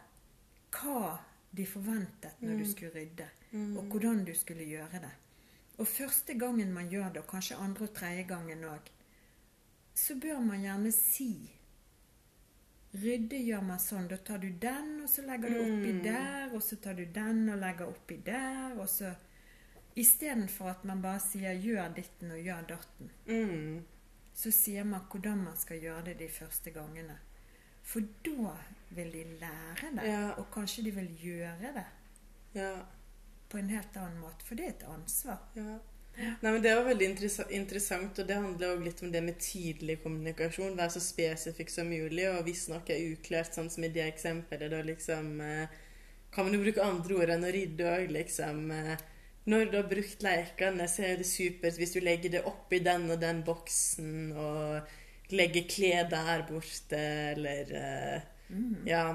hva 0.78 1.18
de 1.52 1.66
forventet 1.66 2.42
når 2.42 2.60
du 2.62 2.66
skulle 2.70 2.94
rydde, 2.94 3.26
og 3.78 3.84
hvordan 3.90 4.26
du 4.26 4.34
skulle 4.38 4.68
gjøre 4.68 5.02
det. 5.02 5.14
Og 5.78 5.88
første 5.88 6.34
gangen 6.34 6.74
man 6.74 6.90
gjør 6.90 7.10
det, 7.14 7.24
og 7.24 7.32
kanskje 7.32 7.58
andre 7.58 7.86
og 7.86 7.94
tredje 7.94 8.24
gangen 8.30 8.66
òg, 8.70 8.92
så 9.98 10.16
bør 10.22 10.42
man 10.46 10.62
gjerne 10.62 10.92
si 10.94 11.32
Rydde 12.98 13.38
gjør 13.44 13.62
man 13.68 13.80
sånn. 13.84 14.06
Da 14.10 14.18
tar 14.18 14.40
du 14.42 14.48
den, 14.62 15.02
og 15.04 15.10
så 15.12 15.22
legger 15.28 15.52
du 15.54 15.58
oppi 15.60 15.92
der, 16.02 16.54
og 16.56 16.62
så 16.64 16.78
tar 16.82 16.96
du 16.98 17.04
den 17.14 17.44
og 17.52 17.60
legger 17.62 17.92
oppi 17.92 18.16
der, 18.26 18.78
og 18.80 18.88
så 18.90 19.12
Istedenfor 19.98 20.70
at 20.70 20.84
man 20.86 21.02
bare 21.02 21.20
sier 21.20 21.54
'gjør 21.58 21.94
ditten 21.96 22.32
og 22.32 22.38
gjør 22.44 22.68
datten', 22.70 23.10
Mm. 23.28 23.84
så 24.36 24.52
sier 24.52 24.84
man 24.84 25.02
hvordan 25.12 25.38
man 25.44 25.58
skal 25.58 25.80
gjøre 25.82 26.06
det 26.06 26.18
de 26.20 26.28
første 26.30 26.72
gangene. 26.72 27.18
For 27.84 28.00
da 28.26 28.54
vil 28.92 29.12
de 29.12 29.24
lære 29.40 29.96
det, 29.96 30.04
Ja. 30.06 30.32
og 30.38 30.52
kanskje 30.52 30.84
de 30.84 30.92
vil 30.92 31.08
gjøre 31.24 31.74
det 31.74 31.86
Ja. 32.56 32.82
på 33.50 33.58
en 33.58 33.70
helt 33.70 33.96
annen 33.98 34.20
måte. 34.20 34.44
For 34.46 34.56
det 34.56 34.66
er 34.66 34.70
et 34.70 34.84
ansvar. 34.84 35.40
Ja. 35.56 35.80
Nei, 36.42 36.52
men 36.52 36.62
Det 36.64 36.76
var 36.76 36.84
veldig 36.94 37.08
interessant, 37.52 38.20
og 38.20 38.28
det 38.28 38.36
handler 38.36 38.68
også 38.76 38.84
litt 38.84 39.04
om 39.04 39.12
det 39.12 39.24
med 39.24 39.40
tydelig 39.40 40.02
kommunikasjon. 40.04 40.76
Være 40.78 40.90
så 40.90 41.00
spesifikk 41.00 41.70
som 41.70 41.88
mulig, 41.88 42.28
og 42.38 42.44
hvis 42.44 42.68
noe 42.70 42.82
er 42.90 43.12
uklart, 43.16 43.54
sånn 43.54 43.70
som 43.72 43.84
i 43.84 43.88
det 43.88 44.14
eksempelet, 44.14 44.70
da 44.72 44.82
liksom 44.82 45.42
eh, 45.42 45.68
Kan 46.32 46.46
man 46.46 46.54
jo 46.54 46.60
bruke 46.60 46.82
andre 46.84 47.16
ord 47.16 47.30
enn 47.30 47.44
å 47.44 47.52
rydde 47.54 47.80
òg, 47.80 48.12
liksom. 48.12 48.72
eh, 48.72 48.98
Når 49.48 49.70
du 49.72 49.78
har 49.80 49.88
brukt 49.88 50.24
lekene, 50.26 50.90
så 50.92 51.06
er 51.08 51.22
det 51.22 51.30
supert 51.30 51.78
hvis 51.80 51.96
du 51.96 52.02
legger 52.04 52.34
det 52.34 52.44
oppi 52.50 52.82
den 52.84 53.08
og 53.14 53.22
den 53.22 53.44
boksen, 53.48 54.34
og 54.36 55.32
legger 55.32 55.68
klær 55.72 56.10
der 56.12 56.44
borte, 56.50 57.00
eller 57.34 57.74
mm. 58.50 58.86
Ja. 58.88 59.08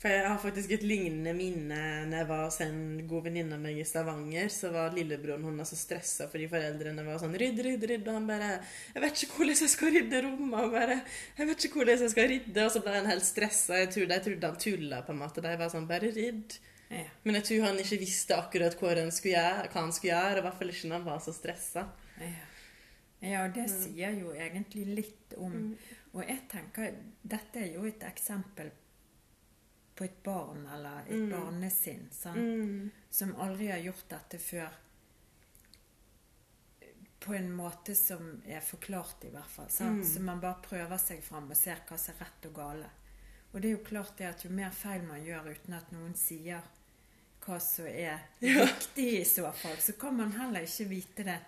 For 0.00 0.08
jeg 0.08 0.24
har 0.24 0.38
faktisk 0.40 0.70
et 0.72 0.84
lignende 0.88 1.34
minne 1.36 1.78
når 2.08 2.22
jeg 2.22 2.28
var 2.30 2.46
hos 2.46 2.56
en 2.64 3.02
god 3.08 3.26
venninne 3.26 3.58
av 3.58 3.60
meg 3.60 3.82
i 3.82 3.84
Stavanger. 3.84 4.46
Så 4.48 4.70
var 4.72 4.94
lillebroren 4.96 5.44
hennes 5.44 5.72
så 5.74 5.76
stressa 5.76 6.28
fordi 6.32 6.46
foreldrene 6.48 7.04
var 7.04 7.20
sånn 7.20 7.36
'Rydd, 7.36 7.60
rydd, 7.66 7.84
rydd.' 7.90 8.08
Og 8.08 8.16
han 8.16 8.30
bare 8.30 8.48
'Jeg 8.94 9.02
vet 9.04 9.24
ikke 9.26 9.36
hvordan 9.36 9.60
jeg 9.60 9.72
skal 9.74 9.92
rydde 9.96 10.22
rommet.' 10.24 10.64
Og 10.64 10.72
bare 10.72 10.96
'Jeg 11.36 11.50
vet 11.50 11.66
ikke 11.68 11.82
hvordan 11.82 12.00
jeg 12.06 12.14
skal 12.14 12.32
rydde.' 12.32 12.64
Og 12.64 12.72
så 12.72 12.82
ble 12.86 12.96
han 12.96 13.12
helt 13.12 13.28
stressa. 13.28 13.76
Jeg 13.76 13.92
tror 13.92 14.08
de 14.08 14.20
trodde 14.24 14.48
han 14.48 14.62
tulla, 14.64 15.02
på 15.04 15.12
en 15.12 15.20
måte. 15.20 15.44
De 15.44 15.56
var 15.60 15.68
sånn 15.68 15.88
'Bare 15.90 16.12
rydd'. 16.16 16.56
Ja. 16.90 17.06
Men 17.22 17.38
jeg 17.38 17.46
tror 17.46 17.66
han 17.68 17.78
ikke 17.78 18.00
visste 18.00 18.34
akkurat 18.34 18.74
hva 18.80 18.94
han 18.98 19.12
skulle 19.14 19.36
gjøre, 19.38 19.68
hva 19.70 19.84
han 19.84 19.92
skulle 19.94 20.16
gjøre. 20.16 20.40
I 20.40 20.44
hvert 20.46 20.58
fall 20.58 20.72
ikke 20.72 20.90
når 20.90 20.98
han 20.98 21.06
var 21.06 21.20
så 21.22 21.34
stressa. 21.36 21.86
Ja. 22.18 22.46
ja, 23.30 23.44
det 23.54 23.68
sier 23.70 24.16
jo 24.18 24.34
egentlig 24.34 24.82
litt 24.98 25.34
om 25.40 25.54
Og 26.10 26.24
jeg 26.26 26.42
tenker 26.50 26.96
dette 27.22 27.62
er 27.62 27.76
jo 27.76 27.86
et 27.86 28.02
eksempel 28.02 28.72
på 29.94 30.04
et 30.04 30.18
barn 30.24 30.64
eller 30.74 31.06
et 31.06 31.22
barnesinn 31.30 32.08
sant? 32.10 32.90
som 33.12 33.34
aldri 33.38 33.68
har 33.70 33.82
gjort 33.84 34.08
dette 34.10 34.40
før. 34.42 34.78
På 37.20 37.34
en 37.36 37.50
måte 37.52 37.94
som 37.94 38.40
er 38.48 38.64
forklart, 38.64 39.28
i 39.28 39.30
hvert 39.30 39.52
fall. 39.52 39.68
Sant? 39.70 40.02
Så 40.08 40.22
man 40.24 40.40
bare 40.40 40.64
prøver 40.64 40.98
seg 40.98 41.22
fram 41.22 41.52
og 41.52 41.58
ser 41.58 41.84
hva 41.86 42.00
som 42.00 42.16
er 42.16 42.24
rett 42.24 42.48
og 42.48 42.56
gale. 42.56 42.90
Og 43.52 43.60
det 43.60 43.68
er 43.68 43.76
jo 43.76 43.84
klart 43.86 44.16
det 44.18 44.30
at 44.30 44.44
jo 44.44 44.50
mer 44.56 44.72
feil 44.74 45.04
man 45.06 45.22
gjør 45.26 45.52
uten 45.52 45.76
at 45.76 45.92
noen 45.92 46.16
sier 46.18 46.64
hva 47.44 47.60
som 47.62 47.86
er 47.88 48.26
riktig 48.40 49.08
i 49.20 49.24
så 49.24 49.52
fall, 49.52 49.78
så 49.80 49.94
kan 49.98 50.16
man 50.16 50.34
heller 50.36 50.66
ikke 50.66 50.88
vite 50.90 51.26
det 51.26 51.38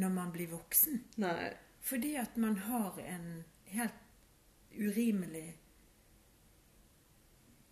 når 0.00 0.14
man 0.14 0.30
blir 0.34 0.52
voksen. 0.52 1.02
Nei. 1.22 1.50
Fordi 1.80 2.14
at 2.20 2.36
man 2.36 2.56
har 2.68 3.00
en 3.00 3.44
helt 3.72 4.06
urimelig 4.76 5.56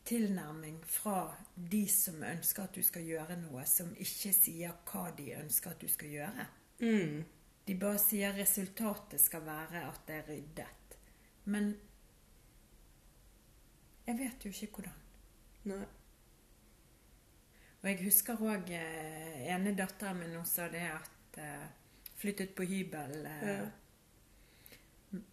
tilnærming 0.08 0.84
fra 0.86 1.36
de 1.54 1.82
som 1.88 2.22
ønsker 2.24 2.64
at 2.64 2.74
du 2.74 2.82
skal 2.82 3.04
gjøre 3.04 3.36
noe, 3.42 3.64
som 3.68 3.90
ikke 4.00 4.32
sier 4.32 4.78
hva 4.88 5.10
de 5.16 5.34
ønsker 5.36 5.74
at 5.74 5.82
du 5.84 5.90
skal 5.92 6.14
gjøre. 6.14 6.46
Mm. 6.80 7.18
De 7.68 7.76
bare 7.76 8.00
sier 8.00 8.32
resultatet 8.32 9.20
skal 9.20 9.44
være 9.44 9.84
at 9.84 10.00
det 10.08 10.16
er 10.16 10.30
ryddet. 10.30 10.96
Men 11.52 11.74
jeg 14.08 14.16
vet 14.16 14.44
jo 14.44 14.54
ikke 14.54 14.78
hvordan. 14.78 15.00
Nei. 15.68 15.84
Og 17.82 17.88
jeg 17.90 18.00
husker 18.02 18.40
òg 18.42 18.70
eh, 18.74 19.44
ene 19.54 19.74
datteren 19.78 20.18
min 20.18 20.34
hun 20.36 20.46
sa 20.48 20.66
det 20.72 20.86
at 20.90 21.38
eh, 21.38 21.66
Flyttet 22.18 22.54
på 22.58 22.62
hybel. 22.66 23.26
Eh, 23.26 23.48
Ja. 23.48 23.66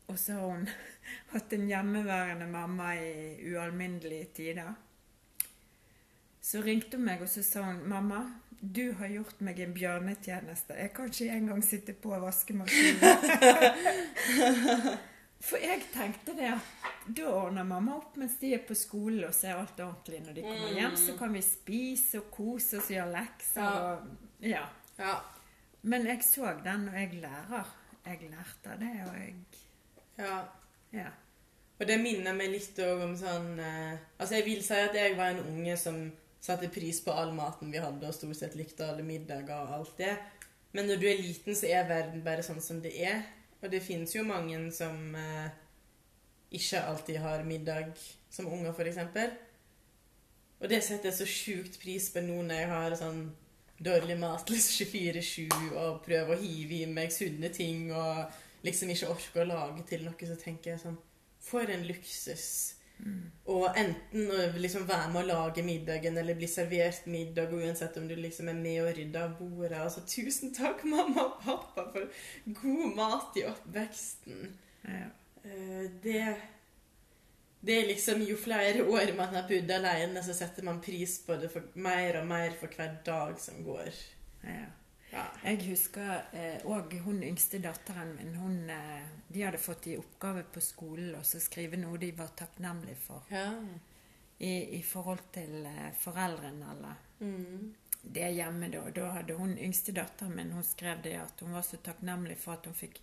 Og 0.07 0.19
så 0.19 0.33
har 0.33 0.41
hun 0.47 0.69
hatt 1.33 1.53
en 1.53 1.65
hjemmeværende 1.67 2.45
mamma 2.47 2.93
i 2.95 3.41
ualminnelige 3.49 4.25
tider. 4.37 4.73
Så 6.41 6.61
ringte 6.61 6.97
hun 6.97 7.05
meg 7.09 7.21
og 7.25 7.29
så 7.29 7.43
sa 7.43 7.61
hun, 7.65 7.81
'Mamma, 7.89 8.21
du 8.61 8.93
har 8.93 9.07
gjort 9.07 9.41
meg 9.41 9.59
en 9.59 9.73
bjørnetjeneste. 9.73 10.73
Jeg 10.73 10.93
kan 10.93 11.05
ikke 11.05 11.29
engang 11.31 11.63
sitte 11.63 11.93
på 11.93 12.09
vaskemaskinen.' 12.19 13.03
For 15.45 15.61
jeg 15.61 15.83
tenkte 15.93 16.33
det 16.37 16.47
at 16.55 16.85
da 17.05 17.27
ordner 17.29 17.67
mamma 17.67 17.99
opp 17.99 18.15
mens 18.17 18.39
de 18.41 18.55
er 18.57 18.63
på 18.65 18.73
skolen, 18.77 19.27
og 19.27 19.33
så 19.35 19.51
er 19.51 19.59
alt 19.59 19.79
ordentlig. 19.79 20.23
Når 20.25 20.37
de 20.37 20.45
kommer 20.47 20.79
hjem, 20.79 20.95
så 20.97 21.17
kan 21.19 21.35
vi 21.35 21.43
spise 21.45 22.23
og 22.23 22.31
kose 22.33 22.79
oss 22.79 22.89
og 22.89 22.95
gjøre 22.95 23.11
lekser. 23.13 23.61
Ja. 23.61 23.91
Og, 23.91 24.31
ja. 24.41 24.63
Ja. 24.97 25.13
Men 25.85 26.07
jeg 26.09 26.23
så 26.25 26.55
den, 26.65 26.87
og 26.89 26.97
jeg 26.97 27.21
lærer. 27.21 27.75
Jeg 28.05 28.29
lærte 28.29 28.73
av 28.73 28.81
det, 28.81 28.95
og 29.05 29.15
jeg 29.17 29.35
ja. 30.17 30.35
Ja. 30.93 31.09
Og 31.79 31.87
det 31.89 31.97
minner 31.99 32.35
meg 32.37 32.53
litt 32.53 32.77
òg 32.79 33.01
om 33.03 33.15
sånn 33.19 33.57
eh, 33.59 33.97
Altså, 34.15 34.37
jeg 34.37 34.45
vil 34.45 34.61
si 34.63 34.77
at 34.79 34.95
jeg 34.95 35.17
var 35.17 35.33
en 35.33 35.41
unge 35.43 35.75
som 35.79 35.97
satte 36.45 36.69
pris 36.71 37.01
på 37.03 37.11
all 37.11 37.33
maten 37.35 37.73
vi 37.73 37.81
hadde, 37.81 38.05
og 38.07 38.15
stort 38.15 38.37
sett 38.37 38.55
likte 38.55 38.85
alle 38.87 39.03
middager 39.03 39.65
og 39.65 39.73
alt 39.79 39.97
det. 39.99 40.13
Men 40.77 40.87
når 40.89 41.01
du 41.01 41.07
er 41.09 41.21
liten, 41.21 41.57
så 41.57 41.67
er 41.71 41.89
verden 41.89 42.23
bare 42.23 42.45
sånn 42.45 42.61
som 42.63 42.79
det 42.83 42.93
er. 43.01 43.25
Og 43.63 43.71
det 43.71 43.81
fins 43.83 44.15
jo 44.15 44.25
mange 44.27 44.59
som 44.75 45.15
eh, 45.15 45.49
ikke 46.55 46.83
alltid 46.83 47.17
har 47.23 47.43
middag 47.47 47.93
som 48.29 48.47
unger, 48.51 48.73
f.eks. 48.73 48.99
Og 50.59 50.69
det 50.69 50.83
setter 50.83 51.09
jeg 51.09 51.17
så 51.17 51.27
sjukt 51.29 51.79
pris 51.81 52.09
på 52.13 52.23
nå 52.23 52.41
når 52.45 52.61
jeg 52.61 52.69
har 52.71 52.97
sånn 52.99 53.25
dårlig 53.85 54.15
matlyst 54.19 54.77
24-7 54.79 55.75
og 55.75 56.01
prøver 56.05 56.35
å 56.35 56.39
hive 56.39 56.81
i 56.83 56.87
meg 56.87 57.11
sunne 57.11 57.51
ting 57.53 57.89
og 57.91 58.23
liksom 58.65 58.91
ikke 58.93 59.11
orker 59.11 59.43
å 59.43 59.49
lage 59.49 59.83
til 59.89 60.05
noe, 60.07 60.15
så 60.29 60.37
tenker 60.39 60.73
jeg 60.73 60.83
sånn 60.85 60.97
For 61.45 61.69
en 61.69 61.83
luksus. 61.85 62.74
Mm. 62.99 63.31
Og 63.53 63.77
enten 63.77 64.31
å 64.31 64.45
liksom 64.57 64.87
være 64.89 65.11
med 65.13 65.21
å 65.21 65.27
lage 65.27 65.63
middagen 65.65 66.17
eller 66.17 66.37
bli 66.39 66.47
servert 66.49 67.05
middag, 67.11 67.53
uansett 67.53 67.97
om 67.99 68.07
du 68.07 68.15
liksom 68.15 68.49
er 68.49 68.57
med 68.57 68.81
og 68.85 68.95
rydder 68.97 69.27
av 69.27 69.37
bordet. 69.39 69.77
Altså, 69.83 70.05
tusen 70.09 70.53
takk, 70.55 70.83
mamma 70.95 71.27
og 71.27 71.37
pappa, 71.43 71.87
for 71.93 72.55
god 72.61 72.97
mat 72.97 73.39
i 73.41 73.45
oppveksten. 73.51 74.51
Ja. 74.87 75.07
Eh, 75.43 75.87
Det 76.03 76.25
det 77.65 77.79
er 77.79 77.87
liksom 77.89 78.21
Jo 78.21 78.35
flere 78.37 78.83
år 78.85 79.15
man 79.17 79.33
har 79.33 79.47
bodd 79.49 79.71
alene, 79.73 80.21
så 80.23 80.35
setter 80.37 80.65
man 80.67 80.81
pris 80.85 81.17
på 81.25 81.37
det 81.41 81.49
mer 81.73 82.19
og 82.21 82.27
mer 82.29 82.53
for 82.59 82.69
hver 82.69 82.99
dag 83.05 83.39
som 83.41 83.63
går. 83.65 83.89
Ja. 84.45 84.67
Ja. 85.15 85.25
Jeg 85.45 85.61
husker 85.69 86.63
òg 86.67 86.93
hun 87.05 87.21
yngste 87.23 87.59
datteren 87.63 88.11
min. 88.17 88.33
Hun, 88.35 88.57
eh, 88.69 89.07
de 89.31 89.41
hadde 89.45 89.57
fått 89.63 89.87
i 89.87 89.95
oppgave 89.97 90.43
på 90.51 90.61
skolen 90.61 91.15
å 91.15 91.23
skrive 91.23 91.79
noe 91.79 91.97
de 92.01 92.11
var 92.17 92.33
takknemlige 92.35 92.99
for 93.07 93.23
ja. 93.31 93.47
i, 94.43 94.53
i 94.79 94.81
forhold 94.83 95.23
til 95.31 95.65
eh, 95.65 95.91
foreldrene. 96.03 96.71
eller 96.77 97.01
Mm. 97.19 97.73
det 98.03 98.27
hjemme 98.35 98.67
da. 98.69 98.81
Da 98.91 99.05
hadde 99.15 99.33
hun 99.39 99.53
yngste 99.57 99.93
datteren 99.95 100.35
min 100.35 100.51
hun 100.51 100.63
skrev 100.67 100.99
det 101.01 101.13
at 101.15 101.39
hun 101.39 101.53
var 101.55 101.61
så 101.63 101.77
takknemlig 101.77 102.35
for 102.37 102.53
at 102.57 102.65
hun 102.67 102.73
fikk 102.75 102.99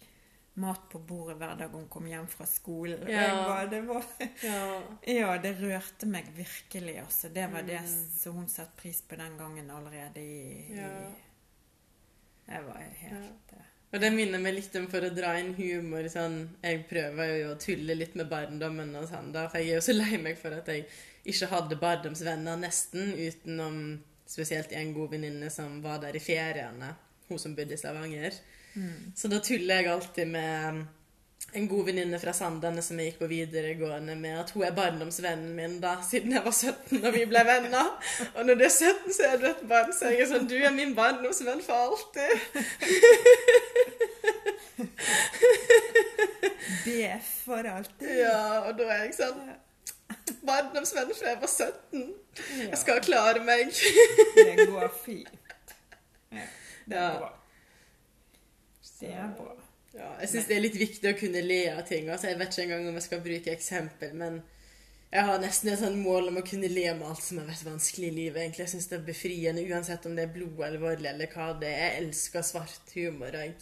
mat 0.60 0.82
på 0.92 0.98
bordet 1.00 1.38
hver 1.40 1.56
dag 1.56 1.72
hun 1.72 1.86
kom 1.88 2.04
hjem 2.06 2.26
fra 2.28 2.44
skolen. 2.46 3.08
Ja. 3.08 3.48
Var, 3.48 3.66
det 3.72 3.80
var, 3.88 4.04
ja. 5.08 5.38
det 5.40 5.54
rørte 5.62 6.06
meg 6.06 6.28
virkelig. 6.36 6.98
Altså. 7.00 7.28
Det 7.32 7.46
var 7.54 7.62
det 7.62 7.80
Mm. 7.80 8.08
som 8.18 8.36
hun 8.36 8.48
satte 8.48 8.76
pris 8.82 9.00
på 9.00 9.16
den 9.16 9.38
gangen 9.38 9.70
allerede 9.70 10.20
i, 10.20 10.76
Ja. 10.76 10.90
i 11.08 11.31
Jeg 12.52 12.66
var 12.68 12.82
helt 13.02 13.54
ja. 13.56 13.62
Og 13.92 14.00
det 14.00 14.08
minner 14.14 14.40
meg 14.40 14.54
litt 14.56 14.76
om 14.80 14.86
for 14.88 15.04
å 15.04 15.12
dra 15.12 15.34
inn 15.40 15.50
humor. 15.58 16.06
Sånn, 16.08 16.38
jeg 16.64 16.84
prøver 16.88 17.34
jo 17.42 17.50
å 17.52 17.58
tulle 17.60 17.96
litt 17.98 18.14
med 18.16 18.30
barndommen 18.30 18.94
og 18.96 19.04
sånn, 19.10 19.28
da, 19.34 19.44
for 19.52 19.60
jeg 19.60 19.74
er 19.74 19.80
jo 19.80 19.84
så 19.84 19.96
lei 19.96 20.20
meg 20.22 20.38
for 20.40 20.56
at 20.56 20.70
jeg 20.72 20.86
ikke 21.28 21.50
hadde 21.50 21.78
barndomsvenner 21.82 22.56
nesten, 22.62 23.12
utenom 23.12 23.76
spesielt 24.32 24.72
en 24.72 24.94
god 24.96 25.12
venninne 25.12 25.50
som 25.52 25.76
var 25.84 26.00
der 26.00 26.16
i 26.16 26.24
feriene. 26.24 26.94
Hun 27.28 27.40
som 27.40 27.56
bodde 27.56 27.76
i 27.76 27.80
Stavanger. 27.80 28.40
mm. 28.74 29.12
Så 29.16 29.28
da 29.28 29.42
tuller 29.44 29.82
jeg 29.82 29.92
alltid 29.92 30.32
med 30.32 30.82
en 31.52 31.68
god 31.68 31.84
venninne 31.84 32.18
fra 32.20 32.32
Sandane 32.32 32.82
som 32.84 32.98
jeg 33.00 33.10
gikk 33.10 33.18
på 33.20 33.28
videregående 33.28 34.14
med, 34.16 34.38
at 34.40 34.50
hun 34.54 34.64
er 34.64 34.76
barndomsvennen 34.76 35.52
min 35.56 35.80
da, 35.82 35.98
siden 36.06 36.32
jeg 36.32 36.44
var 36.46 36.54
17 36.56 37.02
og 37.02 37.12
vi 37.12 37.24
ble 37.28 37.42
venner. 37.44 37.90
Og 38.34 38.46
når 38.46 38.54
du 38.60 38.64
er 38.64 38.72
17, 38.72 39.12
så 39.12 39.22
er 39.28 39.36
du 39.42 39.46
et 39.50 39.64
barn, 39.68 39.92
så 39.92 40.12
jeg 40.12 40.24
er 40.24 40.30
sånn 40.32 40.48
Du 40.48 40.56
er 40.56 40.72
min 40.74 40.94
barndomsvenn 40.96 41.60
for 41.66 41.76
alltid. 41.90 42.32
BF 46.84 47.28
for 47.44 47.68
alltid. 47.68 48.14
Ja, 48.22 48.64
og 48.68 48.78
da 48.78 48.88
er 48.94 49.04
jeg 49.06 49.14
sånn 49.18 49.42
Barndomsvenn 50.46 51.12
fra 51.14 51.34
jeg 51.34 51.40
var 51.42 51.50
17. 51.50 52.14
Jeg 52.62 52.78
skal 52.80 53.02
klare 53.04 53.42
meg. 53.44 53.70
Det 54.36 54.66
går 54.70 54.88
fint. 55.04 55.74
Ja, 56.32 56.46
det 56.88 56.98
er 56.98 57.18
bra. 57.20 57.30
Det 59.00 59.12
er 59.12 59.30
bra. 59.36 59.71
Ja, 59.92 60.08
jeg 60.22 60.30
syns 60.32 60.48
det 60.48 60.56
er 60.56 60.64
litt 60.64 60.78
viktig 60.80 61.10
å 61.10 61.18
kunne 61.18 61.42
le 61.44 61.60
av 61.74 61.82
ting. 61.88 62.08
Altså, 62.08 62.30
jeg 62.30 62.38
vet 62.40 62.54
ikke 62.54 62.64
engang 62.64 62.88
om 62.88 62.96
jeg 62.96 63.06
skal 63.06 63.24
bruke 63.24 63.52
eksempel, 63.52 64.14
men 64.16 64.38
jeg 65.12 65.26
har 65.28 65.40
nesten 65.42 65.68
et 65.68 65.80
sånn 65.82 65.98
mål 66.00 66.30
om 66.30 66.38
å 66.40 66.44
kunne 66.48 66.70
le 66.72 66.86
med 66.96 67.04
alt 67.04 67.20
som 67.20 67.42
har 67.42 67.48
vært 67.50 67.66
vanskelig 67.66 68.08
i 68.08 68.14
livet. 68.16 68.38
egentlig. 68.40 68.64
Jeg 68.64 68.72
syns 68.72 68.88
det 68.88 68.96
er 68.98 69.08
befriende, 69.10 69.64
uansett 69.68 70.06
om 70.08 70.14
det 70.16 70.24
er 70.24 70.32
blodalvorlig 70.32 71.10
eller 71.10 71.28
hva 71.34 71.50
det 71.60 71.68
er. 71.68 71.82
Jeg 71.82 72.04
elsker 72.06 72.46
svart 72.48 72.94
humor. 72.96 73.36
Jeg. 73.36 73.52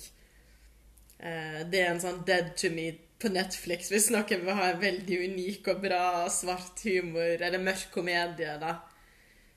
Eh, 1.19 1.65
Det 1.71 1.81
er 1.81 1.91
en 1.91 2.01
sånn 2.01 2.23
dead 2.27 2.55
to 2.57 2.71
me 2.71 2.93
på 3.21 3.29
Netflix 3.29 3.91
hvis 3.91 4.09
noen 4.15 4.47
vil 4.47 4.55
ha 4.57 4.71
en 4.71 4.81
veldig 4.81 5.19
unik 5.27 5.67
og 5.75 5.83
bra 5.83 6.29
svart 6.31 6.81
humor, 6.87 7.43
eller 7.43 7.59
mørk 7.59 7.91
komedie, 7.93 8.55
da. 8.63 8.79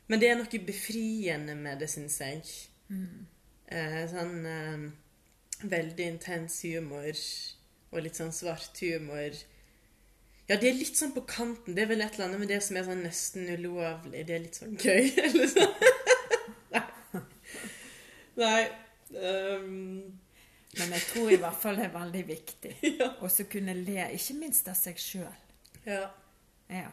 Men 0.10 0.20
det 0.20 0.30
er 0.30 0.36
noe 0.42 0.66
befriende 0.66 1.56
med 1.56 1.80
det, 1.80 1.90
syns 1.94 2.18
jeg. 2.20 2.42
Mm. 2.90 3.26
sånn 4.12 4.46
eh, 4.46 4.90
veldig 5.70 6.06
intens 6.16 6.60
humor 6.66 7.12
og 7.94 8.02
litt 8.06 8.18
sånn 8.18 8.32
svart 8.34 8.80
humor. 8.82 9.36
Ja, 10.50 10.58
det 10.60 10.70
er 10.70 10.76
litt 10.80 10.98
sånn 11.00 11.14
på 11.16 11.22
kanten. 11.30 11.76
Det 11.78 11.84
er 11.86 11.92
vel 11.94 12.02
et 12.04 12.16
eller 12.18 12.28
annet 12.28 12.42
med 12.44 12.50
det 12.52 12.60
som 12.66 12.76
er 12.80 12.88
sånn 12.88 13.04
nesten 13.06 13.46
ulovlig. 13.54 14.26
Det 14.28 14.36
er 14.36 14.44
litt 14.44 14.58
sånn 14.60 14.74
gøy, 14.82 15.14
eller 15.28 15.48
sånn. 15.54 15.78
Nei. 16.74 17.22
Nei. 18.42 18.64
Um. 19.14 20.20
Men 20.74 20.90
jeg 20.98 21.04
tror 21.12 21.30
i 21.30 21.38
hvert 21.38 21.60
fall 21.62 21.78
det 21.78 21.86
er 21.86 21.92
veldig 21.94 22.22
viktig 22.26 22.72
ja. 22.98 23.12
å 23.22 23.28
så 23.30 23.46
kunne 23.46 23.76
le, 23.78 24.08
ikke 24.18 24.34
minst 24.40 24.68
av 24.72 24.78
seg 24.80 24.98
sjøl. 25.00 25.40
ja. 25.86 26.08
Ja. 26.74 26.90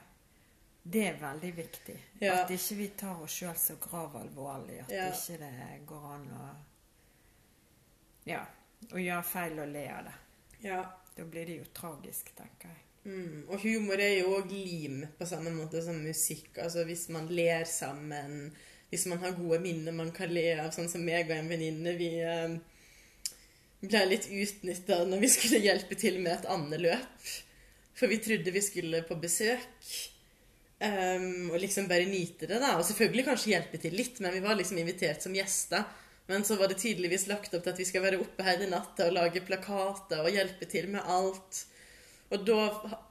Det 0.90 1.02
er 1.06 1.16
veldig 1.20 1.50
viktig. 1.56 1.94
Ja. 2.20 2.38
At 2.42 2.50
ikke 2.52 2.74
vi 2.78 2.87
tar 2.98 3.18
oss 3.22 3.35
sjøl 3.37 3.56
så 3.61 3.74
gravalvorlig. 3.80 4.78
At 4.83 4.90
Ja. 4.92 5.06
ikke 5.12 5.37
det 5.40 5.80
går 5.88 6.06
an 6.14 6.24
å 6.35 6.46
Ja. 8.28 8.40
Å 8.88 8.99
gjøre 8.99 9.27
feil 9.29 9.61
og 9.61 9.69
le 9.75 9.85
av 9.93 10.09
det. 10.09 10.16
ja. 10.71 10.81
Da 11.16 11.25
blir 11.27 11.45
det 11.45 11.57
jo 11.59 11.64
tragisk, 11.77 12.31
tenker 12.33 12.71
jeg. 12.71 12.79
Mm. 13.05 13.47
Og 13.51 13.61
humor 13.64 14.01
er 14.01 14.21
jo 14.21 14.35
òg 14.38 14.53
lim, 14.55 15.03
på 15.19 15.27
samme 15.29 15.53
måte 15.53 15.83
som 15.85 15.99
musikk. 16.01 16.55
Altså 16.62 16.87
hvis 16.88 17.09
man 17.12 17.27
ler 17.29 17.66
sammen, 17.69 18.55
hvis 18.88 19.05
man 19.11 19.21
har 19.25 19.37
gode 19.37 19.61
minner 19.64 19.93
man 19.97 20.12
kan 20.16 20.33
le 20.33 20.47
av, 20.62 20.71
sånn 20.75 20.88
som 20.88 21.05
meg 21.05 21.29
og 21.29 21.37
en 21.37 21.51
venninne. 21.51 21.97
Vi 21.99 22.11
eh, 22.25 22.57
ble 23.83 24.05
litt 24.09 24.31
utnytta 24.31 25.03
når 25.09 25.25
vi 25.27 25.33
skulle 25.35 25.62
hjelpe 25.64 25.99
til 26.01 26.21
med 26.23 26.38
et 26.38 26.51
andeløp. 26.53 27.29
For 28.01 28.09
vi 28.09 28.21
trodde 28.25 28.55
vi 28.55 28.64
skulle 28.64 29.05
på 29.05 29.19
besøk. 29.21 29.90
Um, 30.81 31.51
og 31.53 31.59
liksom 31.61 31.90
bare 31.90 32.09
nyte 32.09 32.47
det, 32.49 32.57
da. 32.62 32.79
Og 32.79 32.87
selvfølgelig 32.88 33.27
kanskje 33.27 33.53
hjelpe 33.53 33.81
til 33.83 33.93
litt, 33.93 34.16
men 34.25 34.33
vi 34.33 34.40
var 34.40 34.57
liksom 34.57 34.79
invitert 34.81 35.21
som 35.21 35.35
gjester. 35.37 35.85
Men 36.31 36.47
så 36.47 36.57
var 36.61 36.71
det 36.71 36.79
tydeligvis 36.79 37.27
lagt 37.27 37.55
opp 37.57 37.64
til 37.66 37.75
at 37.75 37.83
vi 37.83 37.88
skal 37.88 38.05
være 38.07 38.21
oppe 38.23 38.47
hele 38.47 38.71
natta 38.71 39.09
og 39.11 39.16
lage 39.16 39.43
plakater 39.43 40.23
og 40.23 40.35
hjelpe 40.35 40.69
til 40.71 40.87
med 40.93 41.03
alt. 41.11 41.64
Og 42.31 42.45
da 42.47 42.61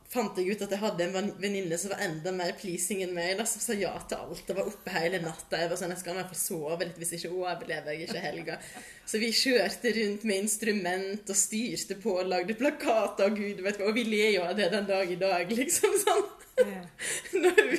fant 0.10 0.38
jeg 0.40 0.56
ut 0.56 0.64
at 0.66 0.72
jeg 0.74 0.82
hadde 0.82 1.06
en 1.06 1.34
venninne 1.38 1.78
som 1.78 1.92
var 1.94 2.02
enda 2.02 2.32
mer 2.34 2.56
pleasing 2.58 3.04
enn 3.06 3.12
meg, 3.14 3.36
da, 3.38 3.46
som 3.46 3.62
sa 3.62 3.76
ja 3.78 3.92
til 4.10 4.18
alt 4.18 4.50
og 4.50 4.58
var 4.58 4.72
oppe 4.72 4.94
hele 4.96 5.20
natta. 5.22 5.60
Jeg 5.60 5.70
var 5.70 5.82
sånn, 5.82 5.94
jeg 5.94 6.02
skal 6.02 6.16
i 6.16 6.20
hvert 6.20 6.32
fall 6.32 6.42
sove 6.42 6.80
litt, 6.82 6.98
hvis 6.98 7.14
ikke 7.20 7.34
overlever 7.36 7.94
jeg 7.94 8.08
ikke 8.08 8.24
helga. 8.24 8.58
Så 9.06 9.22
vi 9.22 9.30
kjørte 9.36 9.94
rundt 10.00 10.26
med 10.30 10.44
instrument 10.46 11.30
og 11.30 11.38
styrte 11.44 12.00
på 12.02 12.16
og 12.24 12.32
lagde 12.32 12.58
plakater 12.58 13.30
og 13.30 13.38
gud 13.38 13.62
vet 13.66 13.82
hva. 13.82 13.92
Og 13.92 14.00
vi 14.00 14.08
ler 14.10 14.34
jo 14.38 14.48
av 14.48 14.56
det 14.58 14.72
den 14.74 14.88
dag 14.90 15.14
i 15.14 15.20
dag, 15.20 15.58
liksom 15.62 15.98
sånn. 16.06 16.28
Ja. 16.60 16.82
Når 17.44 17.60
vi, 17.70 17.78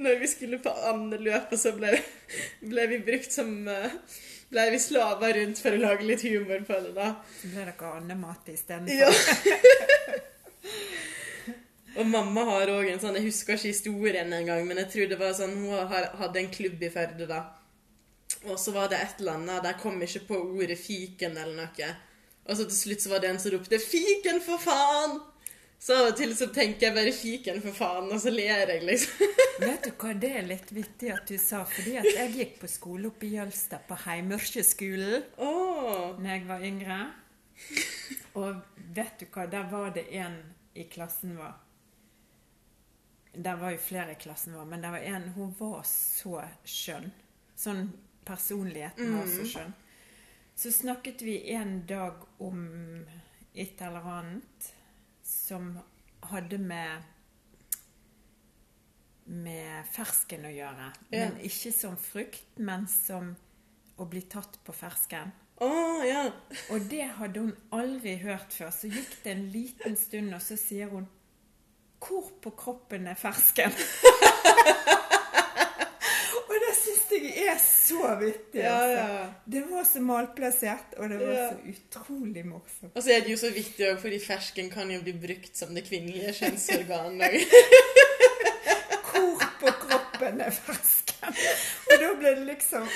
når 0.00 0.20
vi 0.22 0.28
skulle 0.30 0.58
på 0.64 0.70
andeløpet, 0.88 1.60
så 1.60 1.74
ble, 1.76 1.90
ble 2.64 2.86
vi 2.88 2.98
brukt 3.04 3.34
som 3.34 3.50
eh, 3.68 3.92
Ble 4.52 4.66
vi 4.74 4.78
slava 4.84 5.30
rundt 5.32 5.60
for 5.64 5.72
å 5.72 5.80
lage 5.80 6.04
litt 6.04 6.24
humor 6.28 6.60
på 6.68 6.76
det, 6.84 6.92
da. 6.96 7.14
Så 7.38 7.48
ble 7.48 7.64
dere 7.64 7.92
andemat 7.96 8.52
istedenfor. 8.52 8.94
Ja. 9.00 9.08
Og 11.92 12.06
mamma 12.08 12.44
har 12.48 12.70
òg 12.72 12.86
en 12.88 13.00
sånn 13.02 13.18
Jeg 13.18 13.26
husker 13.26 13.58
ikke 13.58 13.68
historien 13.68 14.30
engang, 14.32 14.62
men 14.68 14.80
jeg 14.80 14.88
tror 14.92 15.10
det 15.10 15.18
var 15.20 15.34
sånn 15.36 15.58
hun 15.60 15.90
hadde 16.20 16.40
en 16.40 16.52
klubb 16.52 16.80
i 16.80 16.88
Førde, 16.92 17.26
da. 17.28 17.42
Og 18.48 18.56
så 18.60 18.72
var 18.74 18.88
det 18.90 19.00
et 19.00 19.20
eller 19.20 19.36
annet 19.38 19.66
Der 19.66 19.76
kom 19.80 20.00
ikke 20.02 20.24
på 20.30 20.38
ordet 20.56 20.78
fiken 20.80 21.36
eller 21.36 21.56
noe. 21.58 21.90
Og 22.48 22.56
så 22.58 22.64
til 22.66 22.78
slutt 22.78 23.04
så 23.04 23.12
var 23.12 23.22
det 23.22 23.28
en 23.30 23.38
som 23.38 23.52
ropte 23.54 23.78
'Fiken, 23.78 24.40
for 24.42 24.58
faen!' 24.58 25.20
Så 25.82 25.96
av 25.98 26.12
og 26.12 26.14
til 26.14 26.30
så 26.38 26.46
tenker 26.54 26.86
jeg 26.86 26.94
bare 26.94 27.12
'fiken, 27.12 27.56
for 27.62 27.74
faen', 27.74 28.12
og 28.14 28.20
så 28.22 28.30
ler 28.30 28.68
jeg, 28.70 28.82
liksom. 28.86 29.32
Vet 29.66 29.88
du 29.88 29.90
hva, 29.98 30.12
det 30.14 30.28
er 30.38 30.44
litt 30.46 30.68
vittig 30.70 31.08
at 31.10 31.26
du 31.26 31.34
sa, 31.42 31.64
fordi 31.66 31.96
at 31.98 32.06
jeg 32.06 32.34
gikk 32.36 32.52
på 32.60 32.68
skole 32.70 33.08
oppe 33.10 33.26
i 33.26 33.32
Jølster, 33.34 33.80
på 33.88 33.96
Heimørkeskolen, 34.04 35.24
Åh. 35.42 36.20
når 36.20 36.28
jeg 36.30 36.44
var 36.46 36.62
yngre. 36.68 36.98
Og 38.38 38.60
vet 38.94 39.18
du 39.18 39.26
hva, 39.34 39.46
der 39.50 39.66
var 39.72 39.90
det 39.96 40.04
en 40.22 40.36
i 40.78 40.84
klassen 40.92 41.34
vår. 41.40 41.56
Der 43.34 43.58
var 43.58 43.74
jo 43.74 43.80
flere 43.82 44.14
i 44.14 44.20
klassen 44.22 44.54
vår, 44.54 44.68
men 44.70 44.84
det 44.84 44.92
var 44.92 45.08
en 45.08 45.26
Hun 45.34 45.50
var 45.58 45.82
så 45.88 46.44
skjønn. 46.62 47.10
Sånn 47.58 47.88
personligheten 48.28 49.16
var 49.16 49.26
så 49.26 49.48
skjønn. 49.50 49.74
Så 50.54 50.70
snakket 50.70 51.26
vi 51.26 51.40
en 51.56 51.80
dag 51.90 52.22
om 52.38 52.62
et 53.54 53.82
eller 53.82 54.08
annet 54.14 54.70
som 55.42 55.72
hadde 56.30 56.58
med 56.62 57.08
med 59.32 59.86
fersken 59.92 60.46
å 60.48 60.52
gjøre. 60.52 60.88
Ja. 61.12 61.12
Men 61.12 61.36
ikke 61.46 61.72
som 61.74 61.96
frukt, 62.00 62.58
men 62.58 62.88
som 62.90 63.34
å 64.00 64.06
bli 64.10 64.22
tatt 64.30 64.58
på 64.66 64.74
fersken. 64.74 65.30
Oh, 65.62 66.02
ja. 66.02 66.24
Og 66.74 66.88
det 66.90 67.04
hadde 67.18 67.44
hun 67.44 67.52
aldri 67.74 68.16
hørt 68.24 68.54
før. 68.54 68.72
Så 68.74 68.90
gikk 68.90 69.12
det 69.22 69.36
en 69.36 69.44
liten 69.54 69.96
stund, 69.98 70.34
og 70.34 70.42
så 70.42 70.56
sier 70.58 70.90
hun 70.90 71.06
Hvor 72.02 72.32
på 72.42 72.50
kroppen 72.58 73.06
er 73.06 73.14
fersken? 73.14 73.70
og 76.48 76.56
det 76.64 76.72
syns 76.80 77.04
jeg 77.14 77.46
er 77.46 77.62
så 77.92 78.10
vittig. 78.20 78.62
Ja, 78.64 78.74
altså. 78.80 79.34
Det 79.56 79.62
var 79.70 79.84
så 79.84 80.00
malplassert, 80.00 80.94
og 80.98 81.10
det 81.12 81.18
var 81.20 81.32
Ja. 81.32 81.48
så 81.50 81.56
utrolig 81.74 82.44
morsomt. 82.46 82.92
Og 82.96 83.02
så 83.02 83.10
er 83.16 83.20
det 83.20 83.30
jo 83.34 83.36
så 83.42 83.50
vittig 83.54 83.86
òg, 83.92 83.98
fordi 84.02 84.18
fersken 84.26 84.70
kan 84.72 84.90
jo 84.90 85.00
bli 85.04 85.12
brukt 85.12 85.56
som 85.56 85.74
det 85.74 85.84
kvinnelige 85.88 86.32
kjønnsorganet. 86.40 87.40
Hvor 89.12 89.42
på 89.60 89.72
kroppen 89.86 90.40
er 90.40 90.50
fersken? 90.50 91.36
Og 91.92 92.00
da 92.00 92.08
ble 92.18 92.30
det 92.34 92.46
liksom 92.48 92.86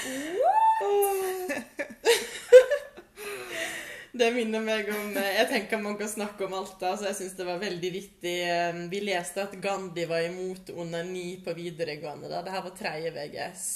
Det 4.17 4.31
minner 4.33 4.63
meg 4.65 4.89
om 4.89 5.11
eh, 5.21 5.33
Jeg 5.37 5.49
tenker 5.51 5.81
man 5.83 5.99
kan 6.01 6.09
snakke 6.09 6.47
om 6.47 6.55
alt 6.57 6.79
da, 6.81 6.95
så 6.97 7.11
jeg 7.11 7.19
syns 7.19 7.35
det 7.37 7.47
var 7.49 7.59
veldig 7.61 7.91
vittig. 7.93 8.33
Eh, 8.49 8.79
Vi 8.93 9.01
leste 9.05 9.43
at 9.45 9.53
Gandhi 9.61 10.07
var 10.09 10.25
imot 10.25 10.71
onani 10.73 11.43
på 11.45 11.53
videregående. 11.59 12.31
da. 12.33 12.41
Dette 12.47 12.63
var 12.65 12.77
tredje 12.79 13.13
VGS. 13.13 13.67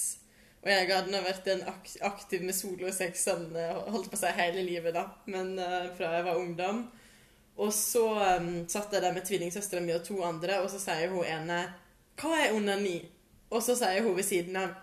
Og 0.61 0.69
jeg 0.69 0.89
hadde 0.91 1.13
nå 1.13 1.21
vært 1.25 1.47
en 1.49 1.63
ak 1.71 1.87
aktiv 2.05 2.43
med 2.45 2.57
solosex 2.57 3.23
sånn, 3.25 3.47
eh, 3.57 3.79
holdt 3.93 4.11
på 4.13 4.19
å 4.19 4.21
si 4.21 4.33
hele 4.37 4.65
livet, 4.67 4.93
da. 4.93 5.07
Men 5.33 5.55
uh, 5.57 5.89
fra 5.97 6.13
jeg 6.19 6.27
var 6.27 6.41
ungdom. 6.41 6.83
Og 7.61 7.73
så 7.77 8.05
um, 8.37 8.51
satt 8.69 8.93
jeg 8.93 9.03
der 9.05 9.17
med 9.17 9.25
tvillingsøstera 9.29 9.81
mi 9.85 9.95
og 9.97 10.05
to 10.05 10.21
andre, 10.25 10.61
og 10.61 10.69
så 10.73 10.79
sier 10.83 11.09
hun 11.13 11.25
ene 11.25 11.63
Hva 12.21 12.37
er 12.45 12.55
onani? 12.57 12.99
Og 13.51 13.65
så 13.65 13.75
sier 13.79 14.05
hun 14.05 14.17
ved 14.17 14.29
siden 14.29 14.57
av 14.61 14.77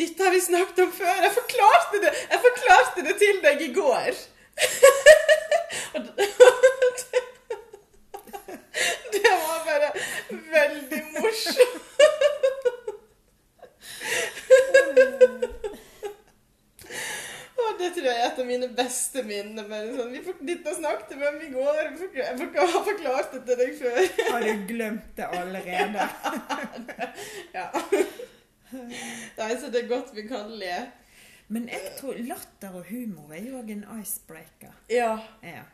Dette 0.00 0.24
har 0.24 0.32
vi 0.32 0.40
snakket 0.40 0.84
om 0.86 0.92
før! 0.94 1.22
Jeg 1.26 1.34
forklarte 1.36 2.02
det, 2.04 2.12
jeg 2.32 2.40
forklarte 2.44 3.06
det 3.08 3.16
til 3.20 3.40
deg 3.44 3.56
i 3.68 3.72
går! 3.76 4.12
Det 9.12 9.30
var 9.30 9.64
bare 9.64 9.90
veldig 10.52 11.02
morsomt. 11.12 11.82
Og 17.64 17.77
det 17.88 17.94
tror 17.96 18.06
jeg 18.08 18.20
er 18.20 18.26
et 18.28 18.38
av 18.42 18.46
mine 18.48 18.68
beste 18.76 19.22
minner. 19.26 19.66
Men 19.70 19.90
sånn, 19.96 20.12
vi 20.12 20.52
dette 20.52 20.74
snakket 20.76 21.16
vi 21.16 21.26
om 21.28 21.40
i 21.40 21.50
går. 21.54 21.80
Jeg 22.14 22.36
har 22.58 22.84
forklart 22.86 23.34
det 23.34 23.42
til 23.48 23.60
deg 23.62 23.74
før. 23.80 23.98
Har 24.34 24.46
du 24.46 24.64
glemt 24.70 25.10
det 25.18 25.28
allerede? 25.40 26.08
Ja. 27.56 27.70
Nei, 28.68 29.52
så 29.56 29.70
det 29.72 29.80
er 29.80 29.90
godt 29.90 30.12
vi 30.14 30.26
kan 30.28 30.50
le. 30.60 30.74
Men 31.48 31.68
jeg 31.72 31.94
tror 31.96 32.18
latter 32.28 32.74
og 32.76 32.90
humor 32.90 33.32
er 33.32 33.46
jo 33.46 33.56
òg 33.62 33.70
en 33.72 33.86
icebreaker. 33.96 34.74
Ja. 34.92 35.14
Ja. 35.40 35.64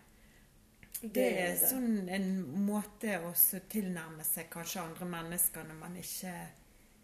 Det 1.02 1.24
er 1.42 1.56
sånn 1.58 2.06
en 2.08 2.28
måte 2.64 3.18
å 3.26 3.32
tilnærme 3.68 4.24
seg 4.24 4.46
kanskje 4.52 4.84
andre 4.84 5.08
mennesker 5.10 5.66
når 5.66 5.80
man 5.82 5.98
ikke 6.00 6.32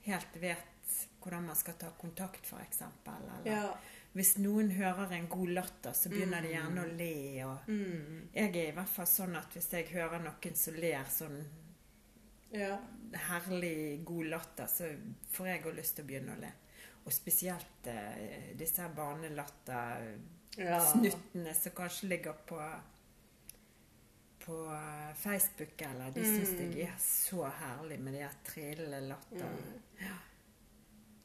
helt 0.06 0.38
vet 0.40 0.94
hvordan 1.20 1.50
man 1.50 1.58
skal 1.58 1.76
ta 1.80 1.90
kontakt, 2.00 2.46
f.eks. 2.46 2.80
Eller 3.04 3.50
Ja. 3.50 3.64
Hvis 4.12 4.38
noen 4.38 4.70
hører 4.74 5.12
en 5.12 5.28
god 5.28 5.48
latter, 5.48 5.92
så 5.92 6.08
begynner 6.10 6.40
de 6.42 6.48
gjerne 6.54 6.84
å 6.84 6.96
le. 6.96 7.44
Og 7.44 7.58
Mm. 7.68 8.28
jeg 8.34 8.56
er 8.56 8.68
i 8.68 8.72
hvert 8.74 8.88
fall 8.88 9.06
sånn 9.06 9.36
at 9.36 9.52
hvis 9.54 9.70
jeg 9.72 9.86
hører 9.92 10.18
noen 10.24 10.54
som 10.56 10.74
ler 10.74 11.04
sånn 11.04 11.44
Ja. 12.52 12.78
herlig 13.12 14.04
god 14.04 14.24
latter, 14.26 14.66
så 14.66 14.84
får 15.32 15.46
jeg 15.46 15.62
òg 15.64 15.74
lyst 15.76 15.94
til 15.96 16.04
å 16.04 16.08
begynne 16.08 16.32
å 16.36 16.40
le. 16.40 16.52
Og 17.06 17.12
spesielt 17.12 17.86
eh, 17.86 18.54
disse 18.56 18.82
her 18.82 18.88
barnelatter-snuttene 18.94 21.46
Ja. 21.46 21.52
som 21.54 21.72
kanskje 21.72 22.08
ligger 22.08 22.32
på 22.46 22.80
på 24.40 24.72
eh, 24.72 25.14
Facebook, 25.14 25.82
eller 25.82 26.10
de 26.10 26.24
syns 26.24 26.50
Mm. 26.50 26.72
jeg 26.74 26.80
er 26.88 26.96
så 26.98 27.44
herlig 27.50 28.00
med 28.00 28.12
de 28.14 28.18
her 28.20 28.34
trillende 28.44 29.00
latterne. 29.08 29.60
Mm. 29.60 29.80
Ja. 30.00 30.16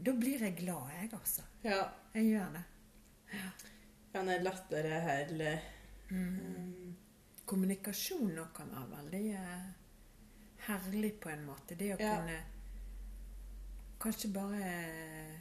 Da 0.04 0.12
blir 0.12 0.39
jeg 0.39 0.56
glad, 0.58 0.89
jeg, 1.02 1.13
altså. 1.13 1.41
Ja. 1.63 1.89
Jeg 2.13 2.24
gjør 2.26 2.52
det. 2.54 2.63
Ja 4.13 4.21
nei, 4.24 4.39
latter 4.43 4.86
er 4.86 5.02
herlig. 5.02 5.60
Mm. 6.10 6.39
Mm. 6.39 6.95
Kommunikasjon 7.45 8.32
nå 8.36 8.45
kan 8.56 8.69
være 8.71 8.89
veldig 8.98 9.24
eh, 9.34 9.65
herlig 10.67 11.13
på 11.21 11.30
en 11.30 11.45
måte. 11.45 11.76
Det 11.76 11.93
å 11.95 12.00
Ja. 12.00 12.15
kunne 12.15 12.39
kanskje 14.00 14.32
bare 14.34 14.63
eh, 14.63 15.39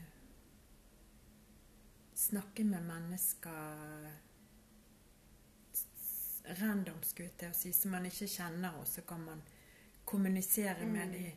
snakke 2.14 2.64
med 2.64 2.82
mennesker 2.82 4.10
random, 6.60 7.02
skulle 7.02 7.28
jeg 7.28 7.38
til 7.40 7.48
å 7.50 7.56
si, 7.56 7.72
som 7.72 7.90
man 7.94 8.04
ikke 8.08 8.28
kjenner, 8.28 8.74
og 8.80 8.86
så 8.88 9.00
kan 9.08 9.20
man 9.24 9.42
kommunisere 10.04 10.86
med 10.86 11.06
Mm. 11.08 11.12
dem 11.12 11.32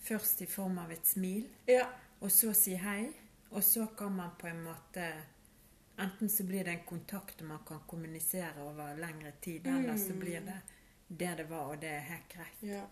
først 0.00 0.40
i 0.42 0.46
form 0.46 0.78
av 0.78 0.90
et 0.90 1.06
smil, 1.06 1.48
Ja. 1.68 1.86
og 2.20 2.30
så 2.30 2.52
si 2.54 2.74
hei. 2.76 3.12
Og 3.50 3.62
så 3.62 3.86
kan 3.98 4.12
man 4.16 4.30
på 4.38 4.46
en 4.46 4.64
måte 4.64 5.12
Enten 5.98 6.28
så 6.30 6.44
blir 6.44 6.64
det 6.64 6.70
en 6.70 6.84
kontakt 6.84 7.40
man 7.40 7.58
kan 7.68 7.80
kommunisere 7.86 8.62
over 8.62 8.96
lengre 8.96 9.32
tid, 9.40 9.66
eller 9.66 9.96
så 9.96 10.12
Mm. 10.12 10.18
blir 10.20 10.40
det 10.40 10.60
det 11.08 11.34
det 11.36 11.44
var, 11.44 11.66
og 11.74 11.80
det 11.80 11.88
er 11.88 12.00
helt 12.00 12.28
greit. 12.28 12.62
Ja. 12.62 12.82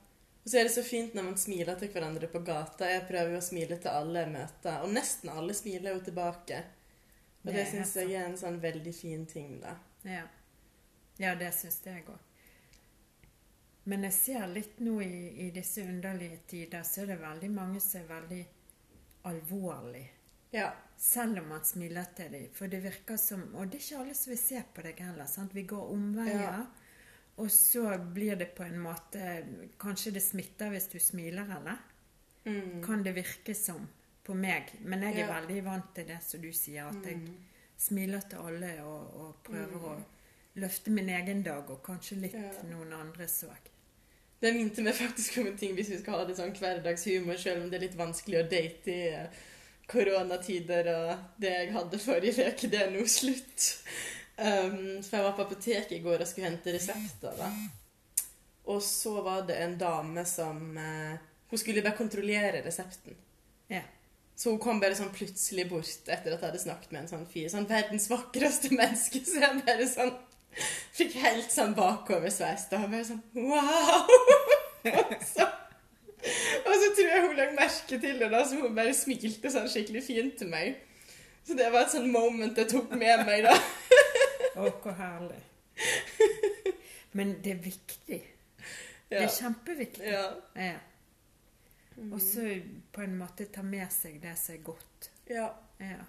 Og 0.45 0.51
så 0.51 0.59
er 0.59 0.63
det 0.63 0.73
så 0.73 0.83
fint 0.83 1.15
når 1.15 1.23
man 1.23 1.37
smiler 1.37 1.79
til 1.79 1.89
hverandre 1.89 2.27
på 2.27 2.39
gata. 2.45 2.85
Jeg 2.89 3.07
prøver 3.09 3.33
jo 3.33 3.39
å 3.39 3.45
smile 3.45 3.77
til 3.77 3.89
alle 3.91 4.19
jeg 4.25 4.33
møter, 4.33 4.83
og 4.83 4.93
nesten 4.93 5.29
alle 5.29 5.55
smiler 5.55 5.95
jo 5.95 6.01
tilbake. 6.01 6.63
Og 7.45 7.53
Det 7.53 7.55
det, 7.55 7.67
syns 7.71 7.95
jeg 7.97 8.13
er 8.13 8.27
en 8.27 8.37
sånn 8.37 8.61
veldig 8.61 8.95
fin 8.95 9.27
ting, 9.27 9.61
da. 9.61 9.77
Ja, 10.05 10.27
ja 11.19 11.35
det 11.35 11.55
syns 11.55 11.81
jeg 11.85 12.05
òg. 12.07 12.19
Men 13.85 14.03
jeg 14.03 14.13
ser 14.13 14.47
litt 14.47 14.81
nå 14.81 15.01
i, 15.01 15.47
i 15.47 15.51
disse 15.51 15.83
underlige 15.83 16.41
tider, 16.47 16.83
så 16.83 17.03
er 17.03 17.07
det 17.07 17.21
veldig 17.21 17.51
mange 17.51 17.81
som 17.81 18.01
er 18.01 18.21
veldig 18.21 18.47
alvorlige. 19.25 20.09
Ja. 20.53 20.73
Selv 20.97 21.39
om 21.39 21.49
man 21.49 21.65
smiler 21.65 22.05
til 22.17 22.31
dem. 22.33 22.49
For 22.53 22.67
det 22.69 22.83
virker 22.85 23.17
som 23.17 23.55
Og 23.55 23.71
det 23.71 23.79
er 23.81 23.85
ikke 23.85 24.01
alle 24.03 24.15
som 24.15 24.31
vil 24.31 24.39
se 24.39 24.63
på 24.75 24.83
deg 24.83 24.99
heller. 25.01 25.27
sant? 25.27 25.55
Vi 25.55 25.63
går 25.63 25.93
omveier. 25.95 26.41
Ja. 26.41 26.67
Og 27.39 27.49
så 27.51 27.99
blir 28.15 28.37
det 28.37 28.51
på 28.55 28.63
en 28.67 28.79
måte 28.83 29.45
Kanskje 29.81 30.13
det 30.13 30.23
smitter 30.23 30.71
hvis 30.71 30.89
du 30.93 30.99
smiler, 30.99 31.49
eller? 31.57 31.79
Mm. 32.45 32.83
Kan 32.85 33.03
det 33.03 33.15
virke 33.15 33.55
som 33.57 33.89
på 34.25 34.35
meg. 34.35 34.73
Men 34.83 35.03
jeg 35.03 35.15
er 35.15 35.27
Ja. 35.29 35.41
veldig 35.41 35.65
vant 35.65 35.95
til 35.95 36.05
det 36.07 36.23
som 36.23 36.41
du 36.41 36.53
sier, 36.53 36.85
at 36.89 37.05
jeg 37.07 37.17
Mm. 37.17 37.37
smiler 37.79 38.21
til 38.29 38.39
alle 38.39 38.83
og, 38.85 39.15
og 39.21 39.37
prøver 39.45 39.81
å 39.85 40.03
løfte 40.57 40.91
min 40.91 41.09
egen 41.09 41.43
dag, 41.43 41.71
og 41.71 41.83
kanskje 41.83 42.21
litt 42.21 42.35
Ja. 42.35 42.51
noen 42.69 42.93
andres 42.93 43.45
òg. 43.45 43.71
Det 44.43 44.55
minte 44.55 44.83
meg 44.83 44.95
faktisk 44.95 45.39
om 45.39 45.47
en 45.47 45.57
ting 45.57 45.75
hvis 45.75 45.89
vi 45.91 45.99
skal 45.99 46.19
ha 46.19 46.25
det 46.25 46.37
sånn 46.37 46.53
hverdagshumor, 46.55 47.39
selv 47.39 47.63
om 47.65 47.71
det 47.71 47.77
er 47.83 47.87
litt 47.89 47.97
vanskelig 47.97 48.39
å 48.45 48.51
date 48.51 48.89
i 48.89 49.09
eh, 49.09 49.29
koronatider, 49.91 50.89
og 50.95 51.41
det 51.43 51.53
jeg 51.53 51.75
hadde 51.75 52.01
forrige 52.03 52.49
uke, 52.53 52.71
det 52.71 52.81
er 52.85 52.91
nå 52.95 53.05
slutt. 53.11 53.69
Um, 54.41 55.01
for 55.05 55.19
jeg 55.19 55.25
var 55.27 55.37
på 55.37 55.45
apoteket 55.45 55.95
i 55.99 56.03
går 56.05 56.23
og 56.23 56.29
skulle 56.29 56.49
hente 56.49 56.73
resepter, 56.73 57.35
da. 57.37 57.51
Og 58.71 58.83
så 58.85 59.17
var 59.25 59.43
det 59.49 59.59
en 59.61 59.75
dame 59.81 60.25
som 60.29 60.61
uh, 60.77 61.19
Hun 61.51 61.59
skulle 61.59 61.83
bare 61.83 61.99
kontrollere 61.99 62.63
resepten. 62.65 63.17
Ja. 63.69 63.83
Så 64.37 64.55
hun 64.55 64.61
kom 64.63 64.79
bare 64.81 64.97
sånn 64.97 65.11
plutselig 65.13 65.67
bort 65.69 66.07
etter 66.09 66.33
at 66.33 66.39
jeg 66.39 66.47
hadde 66.47 66.63
snakket 66.63 66.93
med 66.95 67.03
en 67.03 67.11
sånn 67.11 67.27
fyr. 67.29 67.49
Sånn 67.53 67.69
verdens 67.69 68.07
vakreste 68.09 68.71
menneske. 68.79 69.25
Så 69.27 69.43
jeg 69.43 69.65
bare 69.67 69.89
sånn 69.91 70.15
Fikk 70.97 71.13
helt 71.23 71.53
sånn 71.55 71.77
bakoversveis 71.77 72.65
da. 72.73 72.81
Bare 72.91 73.05
sånn 73.07 73.21
wow! 73.37 74.09
og, 74.97 75.13
så, 75.29 75.47
og 76.67 76.75
så 76.83 76.89
tror 76.97 77.09
jeg 77.11 77.23
hun 77.27 77.37
la 77.39 77.47
merke 77.57 77.99
til 78.01 78.19
det, 78.21 78.29
da, 78.33 78.43
så 78.45 78.59
hun 78.61 78.75
bare 78.77 78.93
smilte 78.97 79.51
sånn 79.53 79.69
skikkelig 79.73 80.03
fint 80.07 80.37
til 80.41 80.51
meg. 80.53 80.77
Så 81.47 81.57
det 81.59 81.71
var 81.73 81.87
et 81.87 81.95
sånn 81.95 82.11
moment 82.13 82.59
jeg 82.61 82.69
tok 82.71 82.93
med 83.01 83.25
meg, 83.27 83.47
da. 83.47 83.55
Å, 84.61 84.69
hvor 84.83 84.95
herlig. 84.99 85.41
Men 87.17 87.35
det 87.43 87.55
er 87.57 87.63
viktig. 87.65 88.21
Det 89.11 89.19
er 89.25 89.33
kjempeviktig. 89.35 90.05
Ja. 90.13 90.27
Ja. 90.55 90.79
Og 92.13 92.21
så 92.23 92.45
på 92.95 93.03
en 93.05 93.17
måte 93.19 93.49
ta 93.53 93.65
med 93.67 93.91
seg 93.93 94.21
det 94.23 94.37
som 94.41 94.55
er 94.59 94.65
godt. 94.71 95.11
ja. 95.31 95.49
Ja. 95.81 96.03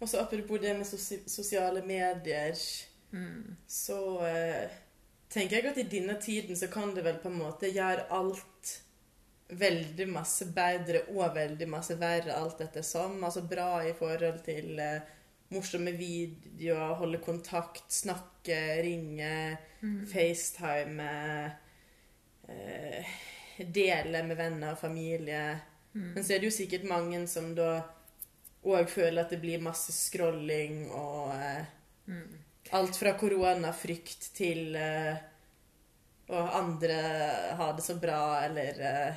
Og 0.00 0.08
så 0.10 0.18
apropos 0.20 0.58
det 0.60 0.72
med 0.76 0.86
sosiale 1.30 1.82
medier, 1.86 2.54
Mm. 3.14 3.56
så 3.68 3.96
eh, 4.26 4.70
tenker 5.32 5.56
jeg 5.56 5.70
at 5.70 5.78
i 5.82 5.88
denne 5.90 6.16
tiden 6.22 6.56
så 6.56 6.68
kan 6.72 6.94
det 6.94 7.04
vel 7.06 7.18
på 7.22 7.30
en 7.30 7.38
måte 7.40 7.70
gjøre 7.72 8.08
alt 8.14 8.72
veldig 9.54 10.06
masse 10.08 10.46
bedre 10.56 11.04
og 11.12 11.34
veldig 11.36 11.68
masse 11.68 11.96
verre 12.00 12.36
alt 12.36 12.62
ettersom. 12.64 13.18
Altså 13.24 13.42
bra 13.48 13.82
i 13.86 13.92
forhold 13.96 14.40
til 14.46 14.78
eh, 14.80 15.10
morsomme 15.54 15.92
videoer, 15.98 16.94
holde 17.00 17.20
kontakt, 17.24 17.86
snakke, 17.92 18.60
ringe, 18.82 19.58
Mm. 19.84 20.06
FaceTime. 20.08 21.06
Eh, 22.48 23.04
dele 23.58 24.22
med 24.24 24.36
venner 24.38 24.70
og 24.72 24.78
familie. 24.80 25.58
Mm. 25.92 26.14
Men 26.14 26.24
så 26.24 26.32
er 26.34 26.40
det 26.40 26.48
jo 26.48 26.54
sikkert 26.56 26.86
mange 26.88 27.20
som 27.28 27.50
da 27.54 27.82
òg 28.64 28.88
føler 28.88 29.20
at 29.26 29.34
det 29.34 29.42
blir 29.42 29.60
masse 29.60 29.92
scrolling 29.92 30.86
og 30.90 31.34
eh, 31.36 31.64
Mm. 32.06 32.38
Alt 32.72 32.96
fra 32.96 33.12
koronafrykt 33.18 34.30
til 34.34 34.76
uh, 34.76 35.16
og 36.32 36.54
andre 36.56 36.94
ha 37.58 37.72
det 37.76 37.84
så 37.84 37.98
bra, 38.00 38.20
eller 38.46 38.78
eh, 38.80 39.14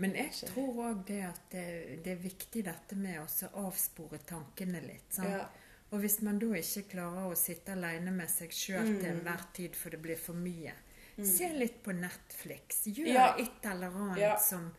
Men 0.00 0.14
jeg 0.16 0.32
tror 0.48 0.80
òg 0.88 1.04
det 1.06 1.20
at 1.22 1.42
det, 1.52 1.64
det 2.04 2.14
er 2.16 2.22
viktig 2.24 2.64
dette 2.66 2.96
med 2.98 3.20
å 3.20 3.50
avspore 3.66 4.18
tankene 4.26 4.80
litt. 4.82 5.20
Ja. 5.22 5.44
Og 5.90 6.00
hvis 6.02 6.20
man 6.26 6.38
da 6.40 6.48
ikke 6.56 6.86
klarer 6.96 7.30
å 7.30 7.38
sitte 7.38 7.74
alene 7.76 8.10
med 8.14 8.30
seg 8.30 8.50
sjøl 8.54 8.94
til 8.96 9.10
enhver 9.10 9.42
tid 9.54 9.76
for 9.76 9.90
det 9.94 10.00
blir 10.02 10.18
for 10.18 10.38
mye, 10.38 10.72
se 11.20 11.50
litt 11.52 11.82
på 11.84 11.92
Netflix. 11.92 12.86
Gjør 12.86 13.12
Ja. 13.12 13.36
et 13.38 13.66
eller 13.70 13.90
annet 13.92 14.18
Ja. 14.18 14.36
som 14.38 14.70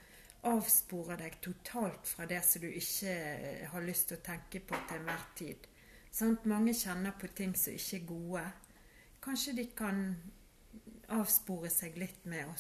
avsporer 0.44 1.18
deg 1.18 1.40
totalt 1.42 2.08
fra 2.08 2.26
det 2.26 2.44
som 2.44 2.62
du 2.62 2.68
ikke 2.68 3.12
eh, 3.14 3.68
har 3.70 3.82
lyst 3.82 4.08
til 4.10 4.18
å 4.18 4.22
tenke 4.26 4.60
på 4.60 4.76
til 4.88 4.98
enhver 4.98 5.28
tid. 5.36 5.68
Sant? 6.12 6.46
Mange 6.46 6.74
kjenner 6.76 7.12
på 7.20 7.28
ting 7.36 7.54
som 7.56 7.74
ikke 7.74 7.98
er 8.02 8.06
gode. 8.10 8.44
Kanskje 9.24 9.54
de 9.56 9.66
kan 9.78 10.02
avspore 11.12 11.70
seg 11.72 11.98
litt 12.00 12.26
med 12.26 12.48
å 12.48 12.56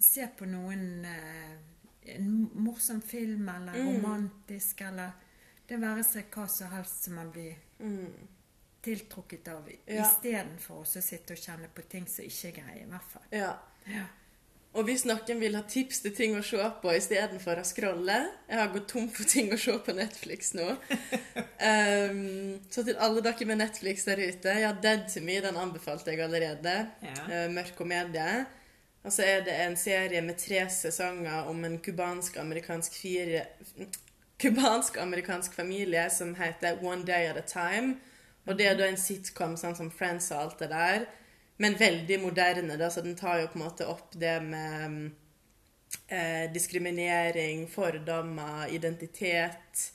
se 0.00 0.26
på 0.38 0.48
noen 0.48 1.04
eh, 1.04 1.58
En 2.16 2.48
morsom 2.64 3.02
film 3.04 3.48
eller 3.48 3.72
Mm. 3.76 3.88
romantisk 4.02 4.80
eller 4.80 5.10
Det 5.68 5.76
være 5.80 6.02
seg 6.02 6.30
hva 6.34 6.46
som 6.48 6.70
helst 6.72 7.04
som 7.04 7.14
man 7.14 7.28
blir 7.30 7.54
mm. 7.78 8.14
tiltrukket 8.82 9.48
av, 9.48 9.68
Ja. 9.86 10.02
istedenfor 10.08 10.80
å 10.80 10.84
sitte 11.02 11.32
og 11.36 11.38
kjenne 11.38 11.68
på 11.74 11.82
ting 11.88 12.06
som 12.08 12.24
ikke 12.24 12.48
er 12.48 12.52
greie, 12.56 12.82
i 12.82 12.88
hvert 12.90 13.10
fall. 13.12 13.22
ja. 13.30 13.52
Ja. 13.86 14.06
Og 14.74 14.84
hvis 14.84 15.04
noen 15.04 15.40
vil 15.40 15.54
ha 15.56 15.62
tips 15.62 16.00
til 16.00 16.12
ting 16.14 16.34
å 16.36 16.42
se 16.42 16.56
på 16.82 16.92
istedenfor 16.94 17.58
å 17.58 17.64
scrolle 17.64 18.30
Jeg 18.48 18.58
har 18.58 18.68
gått 18.72 18.88
tom 18.88 19.08
for 19.08 19.24
ting 19.24 19.52
å 19.52 19.58
se 19.58 19.72
på 19.78 19.92
Netflix 19.94 20.54
nå. 20.54 20.76
Um, 21.60 22.60
så 22.72 22.84
til 22.86 22.96
alle 22.96 23.20
dere 23.20 23.44
med 23.44 23.58
Netflix 23.60 24.06
der 24.08 24.16
ute 24.16 24.54
Ja, 24.62 24.70
Dead 24.72 25.02
to 25.12 25.20
Me 25.20 25.40
den 25.44 25.58
anbefalte 25.60 26.14
jeg 26.14 26.22
allerede. 26.24 26.76
Ja. 27.04 27.16
Uh, 27.26 27.52
mørk 27.52 27.74
komedie. 27.76 28.46
Og 29.04 29.12
så 29.12 29.24
er 29.24 29.44
det 29.44 29.56
en 29.56 29.76
serie 29.76 30.20
med 30.24 30.38
tre 30.40 30.66
sesonger 30.72 31.48
om 31.48 31.64
en 31.64 31.78
cubansk-amerikansk 31.80 32.96
fire 33.00 33.44
Cubansk-amerikansk 34.40 35.52
familie 35.54 36.06
som 36.10 36.34
heter 36.34 36.84
One 36.84 37.04
Day 37.04 37.28
at 37.28 37.36
a 37.36 37.44
Time. 37.44 37.96
Og 38.46 38.58
det 38.58 38.66
er 38.66 38.76
da 38.78 38.88
en 38.88 38.96
sitcom 39.00 39.56
sånn 39.60 39.76
som 39.76 39.90
Friends 39.92 40.30
og 40.32 40.40
alt 40.40 40.62
det 40.62 40.70
der. 40.72 41.04
Men 41.60 41.76
veldig 41.76 42.16
moderne, 42.22 42.78
da, 42.80 42.88
så 42.88 43.04
den 43.04 43.18
tar 43.20 43.42
jo 43.42 43.50
på 43.52 43.58
en 43.58 43.66
måte 43.66 43.88
opp 43.88 44.14
det 44.16 44.38
med 44.42 45.10
eh, 46.08 46.46
diskriminering, 46.54 47.66
fordommer, 47.68 48.64
identitet. 48.72 49.90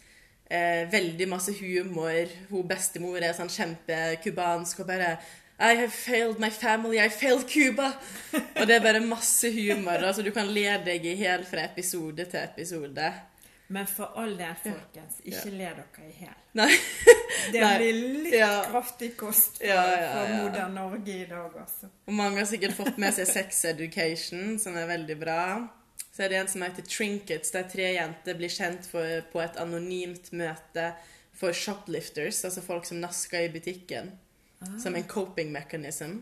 Eh, 0.49 0.85
veldig 0.91 1.25
masse 1.31 1.53
humor. 1.57 2.29
Hun 2.51 2.67
bestemor 2.69 3.17
er 3.23 3.33
sånn 3.33 3.49
kjempekubansk 3.49 4.83
og 4.83 4.87
bare 4.91 5.15
I 5.57 5.71
have 5.79 5.89
failed 5.89 6.37
my 6.43 6.49
family, 6.51 6.97
I 6.99 7.07
failed 7.09 7.45
Cuba! 7.47 7.93
Og 8.59 8.65
det 8.67 8.75
er 8.75 8.81
bare 8.83 8.99
masse 8.99 9.47
humor. 9.55 10.01
Altså 10.03 10.21
du 10.21 10.29
kan 10.35 10.49
le 10.51 10.65
deg 10.83 11.05
i 11.07 11.13
hjel 11.21 11.45
fra 11.47 11.63
episode 11.69 12.25
til 12.27 12.41
episode. 12.43 13.13
Men 13.71 13.87
for 13.89 14.11
all 14.19 14.35
del, 14.37 14.51
folkens, 14.61 15.21
ikke 15.25 15.49
le 15.55 15.69
dere 15.79 16.09
i 16.09 16.11
hjel. 16.19 16.35
Det 17.55 17.61
blir 17.61 17.97
litt 18.25 18.35
Ja. 18.35 18.51
kraftig 18.67 19.13
kost 19.17 19.57
for, 19.57 19.65
Ja, 19.69 19.81
ja, 19.95 20.11
for 20.11 20.29
ja. 20.29 20.35
moder 20.43 20.67
Norge 20.75 21.15
i 21.23 21.25
dag, 21.29 21.55
altså. 21.63 21.89
Og 22.05 22.13
mange 22.13 22.37
har 22.43 22.45
sikkert 22.51 22.75
fått 22.77 22.99
med 23.01 23.15
seg 23.15 23.27
Sex 23.31 23.63
Education, 23.71 24.59
som 24.61 24.77
er 24.77 24.85
veldig 24.91 25.17
bra. 25.23 25.39
Så 26.15 26.23
er 26.23 26.31
det 26.31 26.37
en 26.39 26.47
som 26.47 26.63
heter 26.63 26.85
Trinkets, 26.87 27.51
der 27.51 27.65
tre 27.67 27.89
jenter 27.97 28.37
blir 28.39 28.51
kjent 28.51 28.87
for, 28.87 29.19
på 29.33 29.41
et 29.43 29.57
anonymt 29.59 30.29
møte 30.31 30.93
for 31.35 31.51
shoplifters, 31.51 32.39
altså 32.47 32.63
folk 32.63 32.87
som 32.87 33.01
nasker 33.03 33.49
i 33.49 33.51
butikken, 33.51 34.13
som 34.79 34.95
en 34.95 35.03
coping 35.11 35.51
mechanism. 35.51 36.21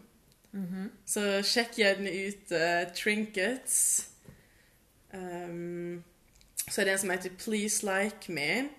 Så 1.05 1.21
sjekk 1.45 1.77
gjerne 1.77 2.09
ut 2.09 2.53
uh, 2.53 2.85
Trinkets. 2.97 3.77
Um, 5.13 6.01
så 6.69 6.81
er 6.81 6.85
det 6.85 6.95
en 6.95 7.03
som 7.03 7.13
heter 7.13 7.35
Please 7.37 7.85
Like 7.85 8.33
Me, 8.33 8.69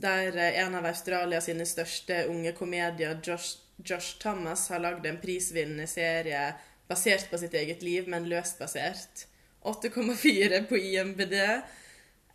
der 0.00 0.36
eh, 0.36 0.58
en 0.60 0.74
av 0.74 0.88
Australia 0.88 1.40
sine 1.44 1.66
største 1.68 2.24
unge 2.28 2.52
komedier, 2.56 3.16
Josh, 3.24 3.58
Josh 3.84 4.18
Thomas, 4.20 4.68
har 4.72 4.80
lagd 4.84 5.06
en 5.06 5.20
prisvinnende 5.20 5.86
serie 5.88 6.50
basert 6.88 7.28
på 7.30 7.40
sitt 7.40 7.54
eget 7.54 7.84
liv, 7.84 8.08
men 8.08 8.28
løst 8.28 8.58
basert. 8.60 9.26
8,4 9.66 10.62
på 10.70 10.78
IMBD. 10.78 11.34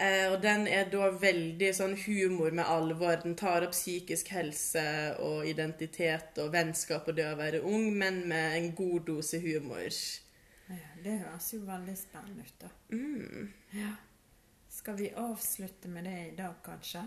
Eh, 0.02 0.32
og 0.32 0.40
den 0.42 0.66
er 0.72 0.88
da 0.90 1.12
veldig 1.14 1.70
sånn 1.78 1.94
humor 2.06 2.54
med 2.58 2.66
alvor. 2.66 3.20
Den 3.22 3.36
tar 3.38 3.68
opp 3.68 3.76
psykisk 3.76 4.32
helse 4.34 4.84
og 5.22 5.46
identitet 5.50 6.40
og 6.42 6.54
vennskap 6.56 7.10
og 7.12 7.20
det 7.20 7.28
å 7.30 7.38
være 7.40 7.62
ung, 7.68 7.92
men 7.94 8.24
med 8.32 8.58
en 8.58 8.70
god 8.78 9.06
dose 9.12 9.42
humor. 9.44 9.90
Ja, 10.72 10.94
det 11.04 11.18
høres 11.22 11.52
jo 11.54 11.62
veldig 11.68 11.98
spennende 12.00 12.48
ut, 12.48 12.56
da. 12.64 12.72
Mm. 12.96 13.52
Ja. 13.78 13.96
Skal 14.72 14.96
vi 14.98 15.12
avslutte 15.20 15.92
med 15.92 16.08
det 16.08 16.20
i 16.30 16.36
dag, 16.38 16.56
kanskje? 16.66 17.04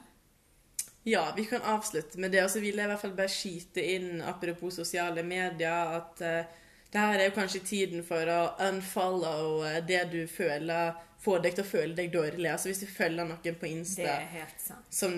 Ja, 1.04 1.32
vi 1.36 1.44
kan 1.48 1.62
avslutte 1.62 2.20
med 2.20 2.30
det. 2.32 2.44
Og 2.44 2.50
så 2.52 2.60
vil 2.60 2.76
jeg 2.76 2.86
i 2.86 2.92
hvert 2.92 3.00
fall 3.00 3.16
bare 3.16 3.32
skyte 3.32 3.82
inn, 3.94 4.22
apropos 4.22 4.76
sosiale 4.78 5.24
medier, 5.26 5.96
at 5.98 6.22
eh, 6.24 6.60
det 6.94 7.02
her 7.02 7.18
er 7.18 7.26
jo 7.26 7.34
kanskje 7.34 7.60
tiden 7.66 8.04
for 8.06 8.28
å 8.30 8.40
unfollow 8.68 9.64
eh, 9.66 9.80
det 9.86 10.04
du 10.12 10.20
føler 10.30 10.94
får 11.24 11.40
deg 11.42 11.56
til 11.56 11.64
å 11.64 11.68
føle 11.68 11.96
deg 11.98 12.12
dårlig. 12.14 12.46
Altså 12.52 12.70
hvis 12.70 12.82
du 12.84 12.86
følger 12.86 13.26
noen 13.26 13.40
på 13.58 13.66
Det 13.66 13.70
Insta 13.72 14.16
helt 14.30 14.60
sant. 14.62 14.90
som 14.94 15.14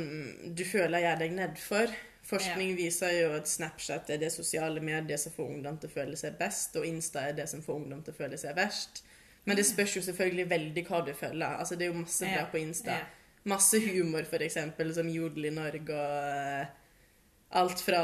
du 0.56 0.62
føler 0.64 1.02
gjør 1.04 1.18
deg 1.24 1.34
nedfor. 1.36 1.92
Forskning 2.26 2.72
viser 2.78 3.12
jo 3.20 3.28
at 3.36 3.46
Snapchat 3.46 4.08
er 4.10 4.18
det 4.18 4.32
sosiale 4.34 4.80
mediet 4.82 5.20
som 5.22 5.34
får 5.34 5.50
ungdom 5.52 5.76
til 5.78 5.90
å 5.90 5.94
føle 5.94 6.16
seg 6.18 6.38
best, 6.40 6.74
og 6.80 6.86
Insta 6.88 7.22
er 7.28 7.36
det 7.38 7.44
som 7.52 7.60
får 7.62 7.76
ungdom 7.82 8.00
til 8.02 8.14
å 8.14 8.18
føle 8.18 8.38
seg 8.40 8.56
verst. 8.56 9.04
Men 9.46 9.60
det 9.60 9.66
spørs 9.68 9.94
jo 9.94 10.02
selvfølgelig 10.02 10.48
veldig 10.50 10.82
hva 10.88 11.04
du 11.06 11.12
følger. 11.14 11.60
Altså 11.60 11.76
Det 11.78 11.86
er 11.86 11.92
jo 11.92 12.00
masse 12.00 12.26
bra 12.26 12.40
Ja, 12.40 12.48
på 12.50 12.58
Insta. 12.58 12.96
ja. 12.98 13.04
Masse 13.46 13.78
humor, 13.78 14.26
eksempel, 14.42 14.90
som 14.94 15.06
Jodel 15.08 15.44
i 15.46 15.54
Norge 15.54 15.94
og 15.94 16.24
eh, 16.32 16.66
alt 17.60 17.78
fra 17.86 18.00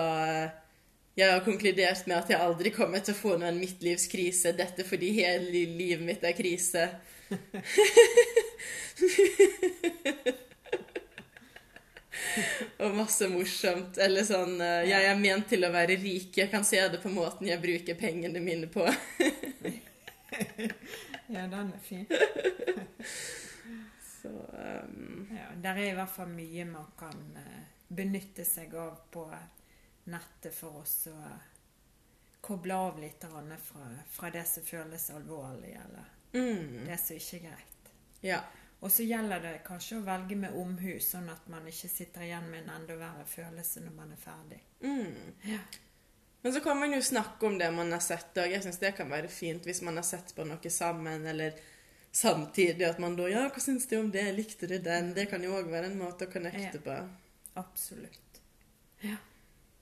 Jeg 1.15 1.29
har 1.29 1.43
konkludert 1.45 2.07
med 2.09 2.17
at 2.17 2.31
jeg 2.33 2.41
aldri 2.41 2.71
kommer 2.73 3.03
til 3.05 3.13
å 3.13 3.19
få 3.19 3.37
noen 3.41 3.59
midtlivskrise. 3.61 4.55
Dette 4.57 4.85
fordi 4.89 5.11
hele 5.19 5.51
livet 5.53 6.05
mitt 6.07 6.25
er 6.25 6.33
krise. 6.37 6.89
og 12.81 12.97
masse 12.97 13.29
morsomt. 13.29 13.99
Eller 14.01 14.25
sånn 14.25 14.57
eh, 14.65 14.89
Jeg 14.89 15.11
er 15.11 15.21
ment 15.21 15.49
til 15.53 15.69
å 15.69 15.73
være 15.75 15.99
rik. 16.01 16.33
Jeg 16.39 16.49
kan 16.53 16.65
se 16.65 16.81
det 16.81 17.01
på 17.03 17.13
måten 17.13 17.49
jeg 17.51 17.61
bruker 17.63 17.99
pengene 17.99 18.41
mine 18.41 18.73
på. 18.73 18.89
Ja, 21.33 21.47
den 21.49 21.73
er 21.73 21.81
fin. 21.81 22.07
Så 24.05 24.29
um, 24.29 25.29
Ja, 25.33 25.47
der 25.65 25.79
er 25.81 25.87
i 25.91 25.95
hvert 25.97 26.13
fall 26.13 26.29
mye 26.33 26.65
man 26.69 26.91
kan 26.99 27.37
eh, 27.41 27.63
benytte 27.89 28.45
seg 28.45 28.75
av 28.77 28.99
på 29.13 29.25
nettet 30.05 30.55
for 30.55 30.81
oss 30.83 31.07
å 31.11 31.17
koble 32.43 32.75
av 32.75 32.99
litt 32.99 33.23
fra, 33.63 33.85
fra 34.11 34.31
det 34.31 34.45
som 34.51 34.65
føles 34.67 35.11
alvorlig, 35.15 35.77
eller 35.79 36.09
mm, 36.35 36.85
det 36.89 36.99
som 36.99 37.17
ikke 37.17 37.37
er 37.37 37.45
greit. 37.47 37.93
Ja. 38.21 38.41
Og 38.83 38.91
så 38.91 39.05
gjelder 39.07 39.41
det 39.45 39.53
kanskje 39.67 40.01
å 40.01 40.07
velge 40.07 40.35
med 40.37 40.57
omhu, 40.59 40.97
sånn 41.01 41.29
at 41.31 41.47
man 41.47 41.69
ikke 41.71 41.89
sitter 41.89 42.25
igjen 42.27 42.49
med 42.51 42.65
en 42.65 42.73
enda 42.81 42.97
verre 42.99 43.25
følelse 43.31 43.85
når 43.85 43.95
man 43.95 44.11
er 44.11 44.19
ferdig. 44.19 44.59
Mm. 44.83 45.35
Ja. 45.47 45.61
Men 46.43 46.53
så 46.57 46.61
kan 46.65 46.81
man 46.81 46.91
jo 46.91 46.99
snakke 47.03 47.47
om 47.47 47.59
det 47.59 47.71
man 47.71 47.95
har 47.95 48.03
sett, 48.03 48.35
og 48.43 48.51
jeg 48.51 48.63
syns 48.65 48.81
det 48.83 48.97
kan 48.99 49.11
være 49.11 49.31
fint 49.31 49.63
hvis 49.69 49.85
man 49.87 50.01
har 50.01 50.07
sett 50.07 50.35
på 50.35 50.43
noe 50.49 50.71
sammen, 50.75 51.27
eller 51.31 51.55
samtidig 52.11 52.89
at 52.89 52.99
man 52.99 53.15
da 53.17 53.29
Ja, 53.31 53.45
hva 53.49 53.63
syns 53.63 53.87
du 53.87 53.95
om 54.01 54.11
det? 54.11 54.25
Likte 54.35 54.67
du 54.67 54.75
den? 54.83 55.15
Det 55.15 55.29
kan 55.31 55.47
jo 55.47 55.55
òg 55.61 55.71
være 55.71 55.93
en 55.93 56.01
måte 56.03 56.27
å 56.27 56.33
connecte 56.33 56.81
Ja. 56.83 56.83
på. 56.83 56.97
Absolutt. 57.63 58.43
Ja. 59.07 59.17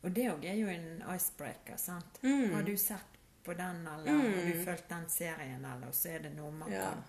Og 0.02 0.10
det 0.16 0.28
òg 0.32 0.44
er 0.48 0.54
jo 0.56 0.68
en 0.72 1.02
icebreaker, 1.14 1.76
sant. 1.76 2.18
Mm. 2.22 2.52
Har 2.54 2.62
du 2.62 2.76
sett 2.76 3.18
på 3.44 3.52
den, 3.56 3.86
eller 3.86 4.12
har 4.12 4.28
du 4.30 4.52
Mm. 4.54 4.64
fulgt 4.64 4.88
den 4.88 5.08
serien, 5.08 5.64
eller 5.64 5.92
så 5.92 6.08
er 6.14 6.18
det 6.18 6.34
noe 6.36 6.50
man 6.50 6.72
Ja. 6.72 6.90
kan 6.90 7.02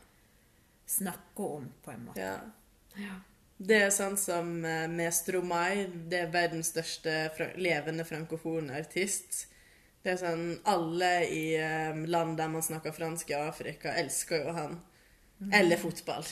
snakke 0.85 1.39
om, 1.43 1.69
på 1.83 1.91
en 1.91 2.05
måte. 2.05 2.19
Ja. 2.19 2.39
Ja. 2.95 3.15
Det 3.57 3.81
er 3.81 3.89
sånn 3.89 4.17
som 4.17 4.65
eh, 4.65 4.87
med 4.87 5.13
Stromae. 5.13 5.87
Det 6.09 6.19
er 6.19 6.31
verdens 6.31 6.71
største 6.73 7.31
levende 7.57 8.03
frankofone 8.03 8.73
artist. 8.79 9.47
Det 10.03 10.13
er 10.13 10.17
sånn 10.17 10.59
Alle 10.65 11.11
i 11.29 11.55
eh, 11.55 11.95
land 12.07 12.37
der 12.37 12.47
man 12.49 12.61
snakker 12.61 12.91
fransk 12.91 13.29
i 13.29 13.33
Afrika, 13.33 13.93
elsker 13.93 14.45
jo 14.45 14.53
han. 14.53 14.81
Eller 15.53 15.77
fotball. 15.77 16.25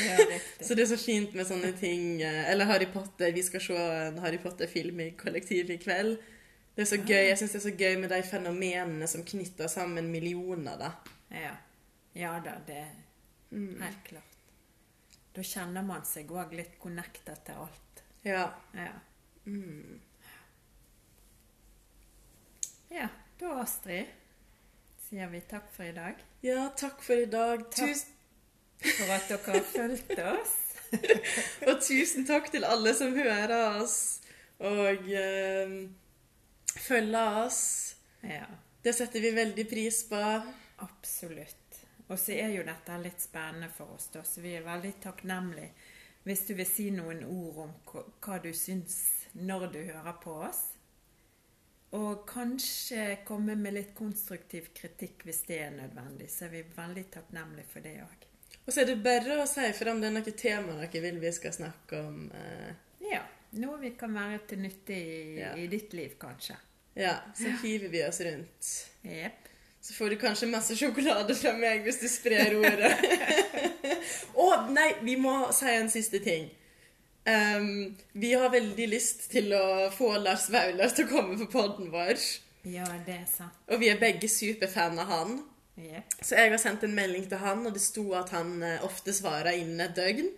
Ja. 0.00 0.38
Så 0.66 0.74
det 0.74 0.82
er 0.86 0.90
så 0.96 0.98
fint 0.98 1.34
med 1.36 1.46
sånne 1.46 1.72
ting. 1.78 2.22
eh, 2.22 2.50
Eller 2.50 2.64
Harry 2.70 2.86
Potter. 2.92 3.32
Vi 3.36 3.42
skal 3.46 3.60
se 3.60 3.76
en 3.76 4.18
Harry 4.24 4.38
Potter-film 4.42 5.00
i 5.00 5.10
kollektivet 5.20 5.70
i 5.70 5.78
kveld. 5.82 6.16
Det 6.74 6.82
er 6.82 6.88
så 6.90 6.98
gøy. 6.98 7.20
Jeg 7.28 7.38
syns 7.38 7.52
det 7.52 7.58
er 7.60 7.66
så 7.68 7.74
gøy 7.78 7.98
med 8.02 8.10
de 8.10 8.22
fenomenene 8.26 9.06
som 9.10 9.22
knytter 9.24 9.68
sammen 9.70 10.08
millioner, 10.10 10.78
da. 10.80 10.92
Ja. 11.30 11.52
Ja 12.14 12.36
da, 12.44 12.56
det 12.66 12.76
er 12.82 12.92
Mm. 13.54 13.76
helt 13.82 14.00
klart. 14.08 14.32
Da 15.36 15.42
kjenner 15.46 15.82
man 15.86 16.02
seg 16.04 16.30
òg 16.34 16.52
litt 16.58 16.72
connected 16.82 17.36
til 17.46 17.54
alt. 17.54 18.00
Ja. 18.24 18.48
Ja. 18.74 18.88
Mm. 19.46 20.00
ja. 22.90 23.08
Da, 23.38 23.52
Astrid, 23.62 24.06
sier 25.08 25.28
vi 25.30 25.40
takk 25.50 25.70
for 25.74 25.86
i 25.86 25.92
dag. 25.96 26.18
ja, 26.42 26.68
takk 26.78 27.02
for 27.02 27.14
i 27.22 27.26
dag. 27.30 27.64
Takk. 27.70 27.88
Tusen, 27.94 28.13
For 28.84 29.10
at 29.14 29.28
dere 29.30 29.54
har 29.56 29.66
fulgt 29.70 30.18
oss. 30.20 30.54
og 31.68 31.80
tusen 31.82 32.26
takk 32.28 32.50
til 32.52 32.64
alle 32.68 32.92
som 32.94 33.14
hører 33.16 33.80
oss 33.80 33.96
og 34.62 35.08
eh, 35.10 35.72
følger 36.86 37.40
oss. 37.44 37.62
Ja, 38.22 38.46
Det 38.84 38.92
setter 38.94 39.20
vi 39.24 39.30
veldig 39.36 39.64
pris 39.70 40.02
på. 40.08 40.20
absolutt. 40.84 41.80
Og 42.08 42.18
så 42.20 42.36
er 42.36 42.52
jo 42.52 42.62
dette 42.68 42.98
litt 43.00 43.20
spennende 43.24 43.70
for 43.72 43.94
oss, 43.96 44.10
da, 44.12 44.20
så 44.28 44.42
vi 44.44 44.52
er 44.58 44.66
veldig 44.66 44.92
takknemlige 45.00 45.70
hvis 46.24 46.42
du 46.48 46.54
vil 46.56 46.66
si 46.68 46.86
noen 46.92 47.20
ord 47.28 47.58
om 47.66 47.72
hva- 48.24 48.38
du 48.40 48.50
syns 48.56 48.94
når 49.36 49.66
du 49.72 49.78
hører 49.84 50.14
på 50.22 50.36
oss. 50.46 50.62
Og 51.96 52.24
kanskje 52.28 53.18
komme 53.28 53.54
med 53.60 53.74
litt 53.76 53.92
konstruktiv 53.94 54.70
kritikk 54.74 55.24
hvis 55.28 55.42
det 55.48 55.58
er 55.66 55.74
nødvendig. 55.76 56.30
Så 56.32 56.46
er 56.46 56.54
vi 56.56 56.62
veldig 56.76 57.04
takknemlige 57.12 57.68
for 57.72 57.84
det 57.84 57.92
òg. 58.06 58.24
Og 58.66 58.72
så 58.72 58.80
er 58.80 58.88
det 58.88 58.98
bare 59.04 59.40
å 59.42 59.46
si 59.48 59.66
fra 59.76 59.92
om 59.92 60.00
det 60.00 60.08
er 60.08 60.14
noe 60.16 60.32
tema 60.40 60.74
dere 60.80 61.02
vil 61.04 61.18
vi 61.20 61.32
skal 61.36 61.52
snakke 61.52 61.98
om. 62.00 62.30
eh, 62.32 62.74
Ja. 63.10 63.20
Noe 63.60 63.76
vi 63.78 63.90
kan 63.98 64.14
være 64.16 64.40
til 64.48 64.58
nytte 64.64 64.94
i, 64.96 65.38
Ja. 65.38 65.52
i 65.54 65.66
ditt 65.70 65.92
liv, 65.94 66.16
kanskje. 66.18 66.56
Ja, 66.96 67.16
så 67.36 67.50
hiver 67.62 67.88
vi 67.88 68.02
oss 68.06 68.20
rundt. 68.20 68.70
Yep. 69.04 69.48
Så 69.84 69.92
får 69.94 70.10
du 70.10 70.16
kanskje 70.16 70.48
masse 70.48 70.74
sjokolade 70.78 71.34
fra 71.36 71.52
meg 71.52 71.84
hvis 71.84 72.00
du 72.00 72.08
sprer 72.08 72.54
ordet. 72.62 72.92
Å, 74.34 74.46
nei, 74.72 74.94
vi 75.02 75.16
må 75.20 75.52
si 75.52 75.66
en 75.70 75.90
siste 75.92 76.20
ting. 76.24 76.48
Um, 77.26 77.96
vi 78.12 78.32
har 78.36 78.50
veldig 78.52 78.86
lyst 78.90 79.30
til 79.32 79.52
å 79.56 79.90
få 79.94 80.10
Lars 80.20 80.48
Vaular 80.52 80.90
til 80.92 81.06
å 81.06 81.08
komme 81.12 81.38
på 81.40 81.46
podden 81.52 81.90
vår. 81.92 82.18
Ja, 82.68 82.84
det 83.06 83.14
er 83.20 83.26
sant. 83.28 83.54
Og 83.68 83.78
vi 83.80 83.88
er 83.92 84.00
begge 84.00 84.28
superfan 84.28 84.98
av 84.98 85.06
han. 85.12 85.38
Jepp. 85.74 86.14
Så 86.22 86.38
jeg 86.38 86.52
har 86.52 86.60
sendt 86.62 86.84
en 86.86 86.94
melding 86.94 87.26
til 87.28 87.40
han, 87.42 87.64
og 87.66 87.74
det 87.74 87.82
sto 87.82 88.04
at 88.14 88.30
han 88.34 88.60
eh, 88.62 88.84
ofte 88.86 89.14
svarer 89.14 89.56
innen 89.58 89.82
et 89.82 89.96
døgn. 89.96 90.30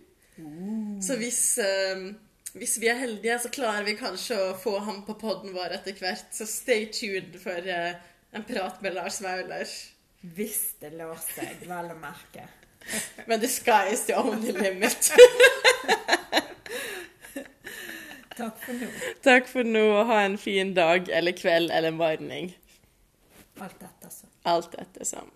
Så 1.01 1.15
hvis, 1.17 1.57
ehm, 1.57 2.17
hvis 2.53 2.77
vi 2.81 2.87
er 2.87 2.99
heldige, 3.01 3.39
så 3.39 3.49
klarer 3.49 3.85
vi 3.87 3.97
kanskje 3.97 4.37
å 4.37 4.57
få 4.57 4.77
ham 4.85 5.01
på 5.07 5.17
podden 5.17 5.53
vår 5.55 5.79
etter 5.79 5.97
hvert. 5.97 6.29
Så 6.33 6.45
stay 6.49 6.85
tuned 6.93 7.39
for 7.41 7.57
uh, 7.57 7.97
en 8.37 8.45
prat 8.45 8.81
med 8.85 8.93
Lars 8.97 9.17
Vaular. 9.23 9.65
Hvis 10.37 10.61
det 10.81 10.93
lår 10.97 11.17
seg, 11.23 11.65
vel 11.65 11.89
å 11.93 11.97
merke. 11.97 12.45
Men 13.25 13.41
the 13.41 13.49
sky 13.49 13.89
is 13.93 14.05
the 14.05 14.17
only 14.17 14.53
limit. 14.53 15.11
Takk 18.37 18.57
for 18.61 18.77
nå. 18.77 18.87
Takk 19.25 19.49
for 19.49 19.65
nå, 19.65 19.85
og 19.97 20.05
ha 20.11 20.21
en 20.27 20.37
fin 20.37 20.73
dag 20.77 21.09
eller 21.09 21.33
kveld 21.37 21.73
eller 21.73 21.91
morgen. 21.97 22.53
Alt 23.57 23.79
dette. 23.81 23.96
Alt 24.47 24.75
ettersom. 24.75 25.31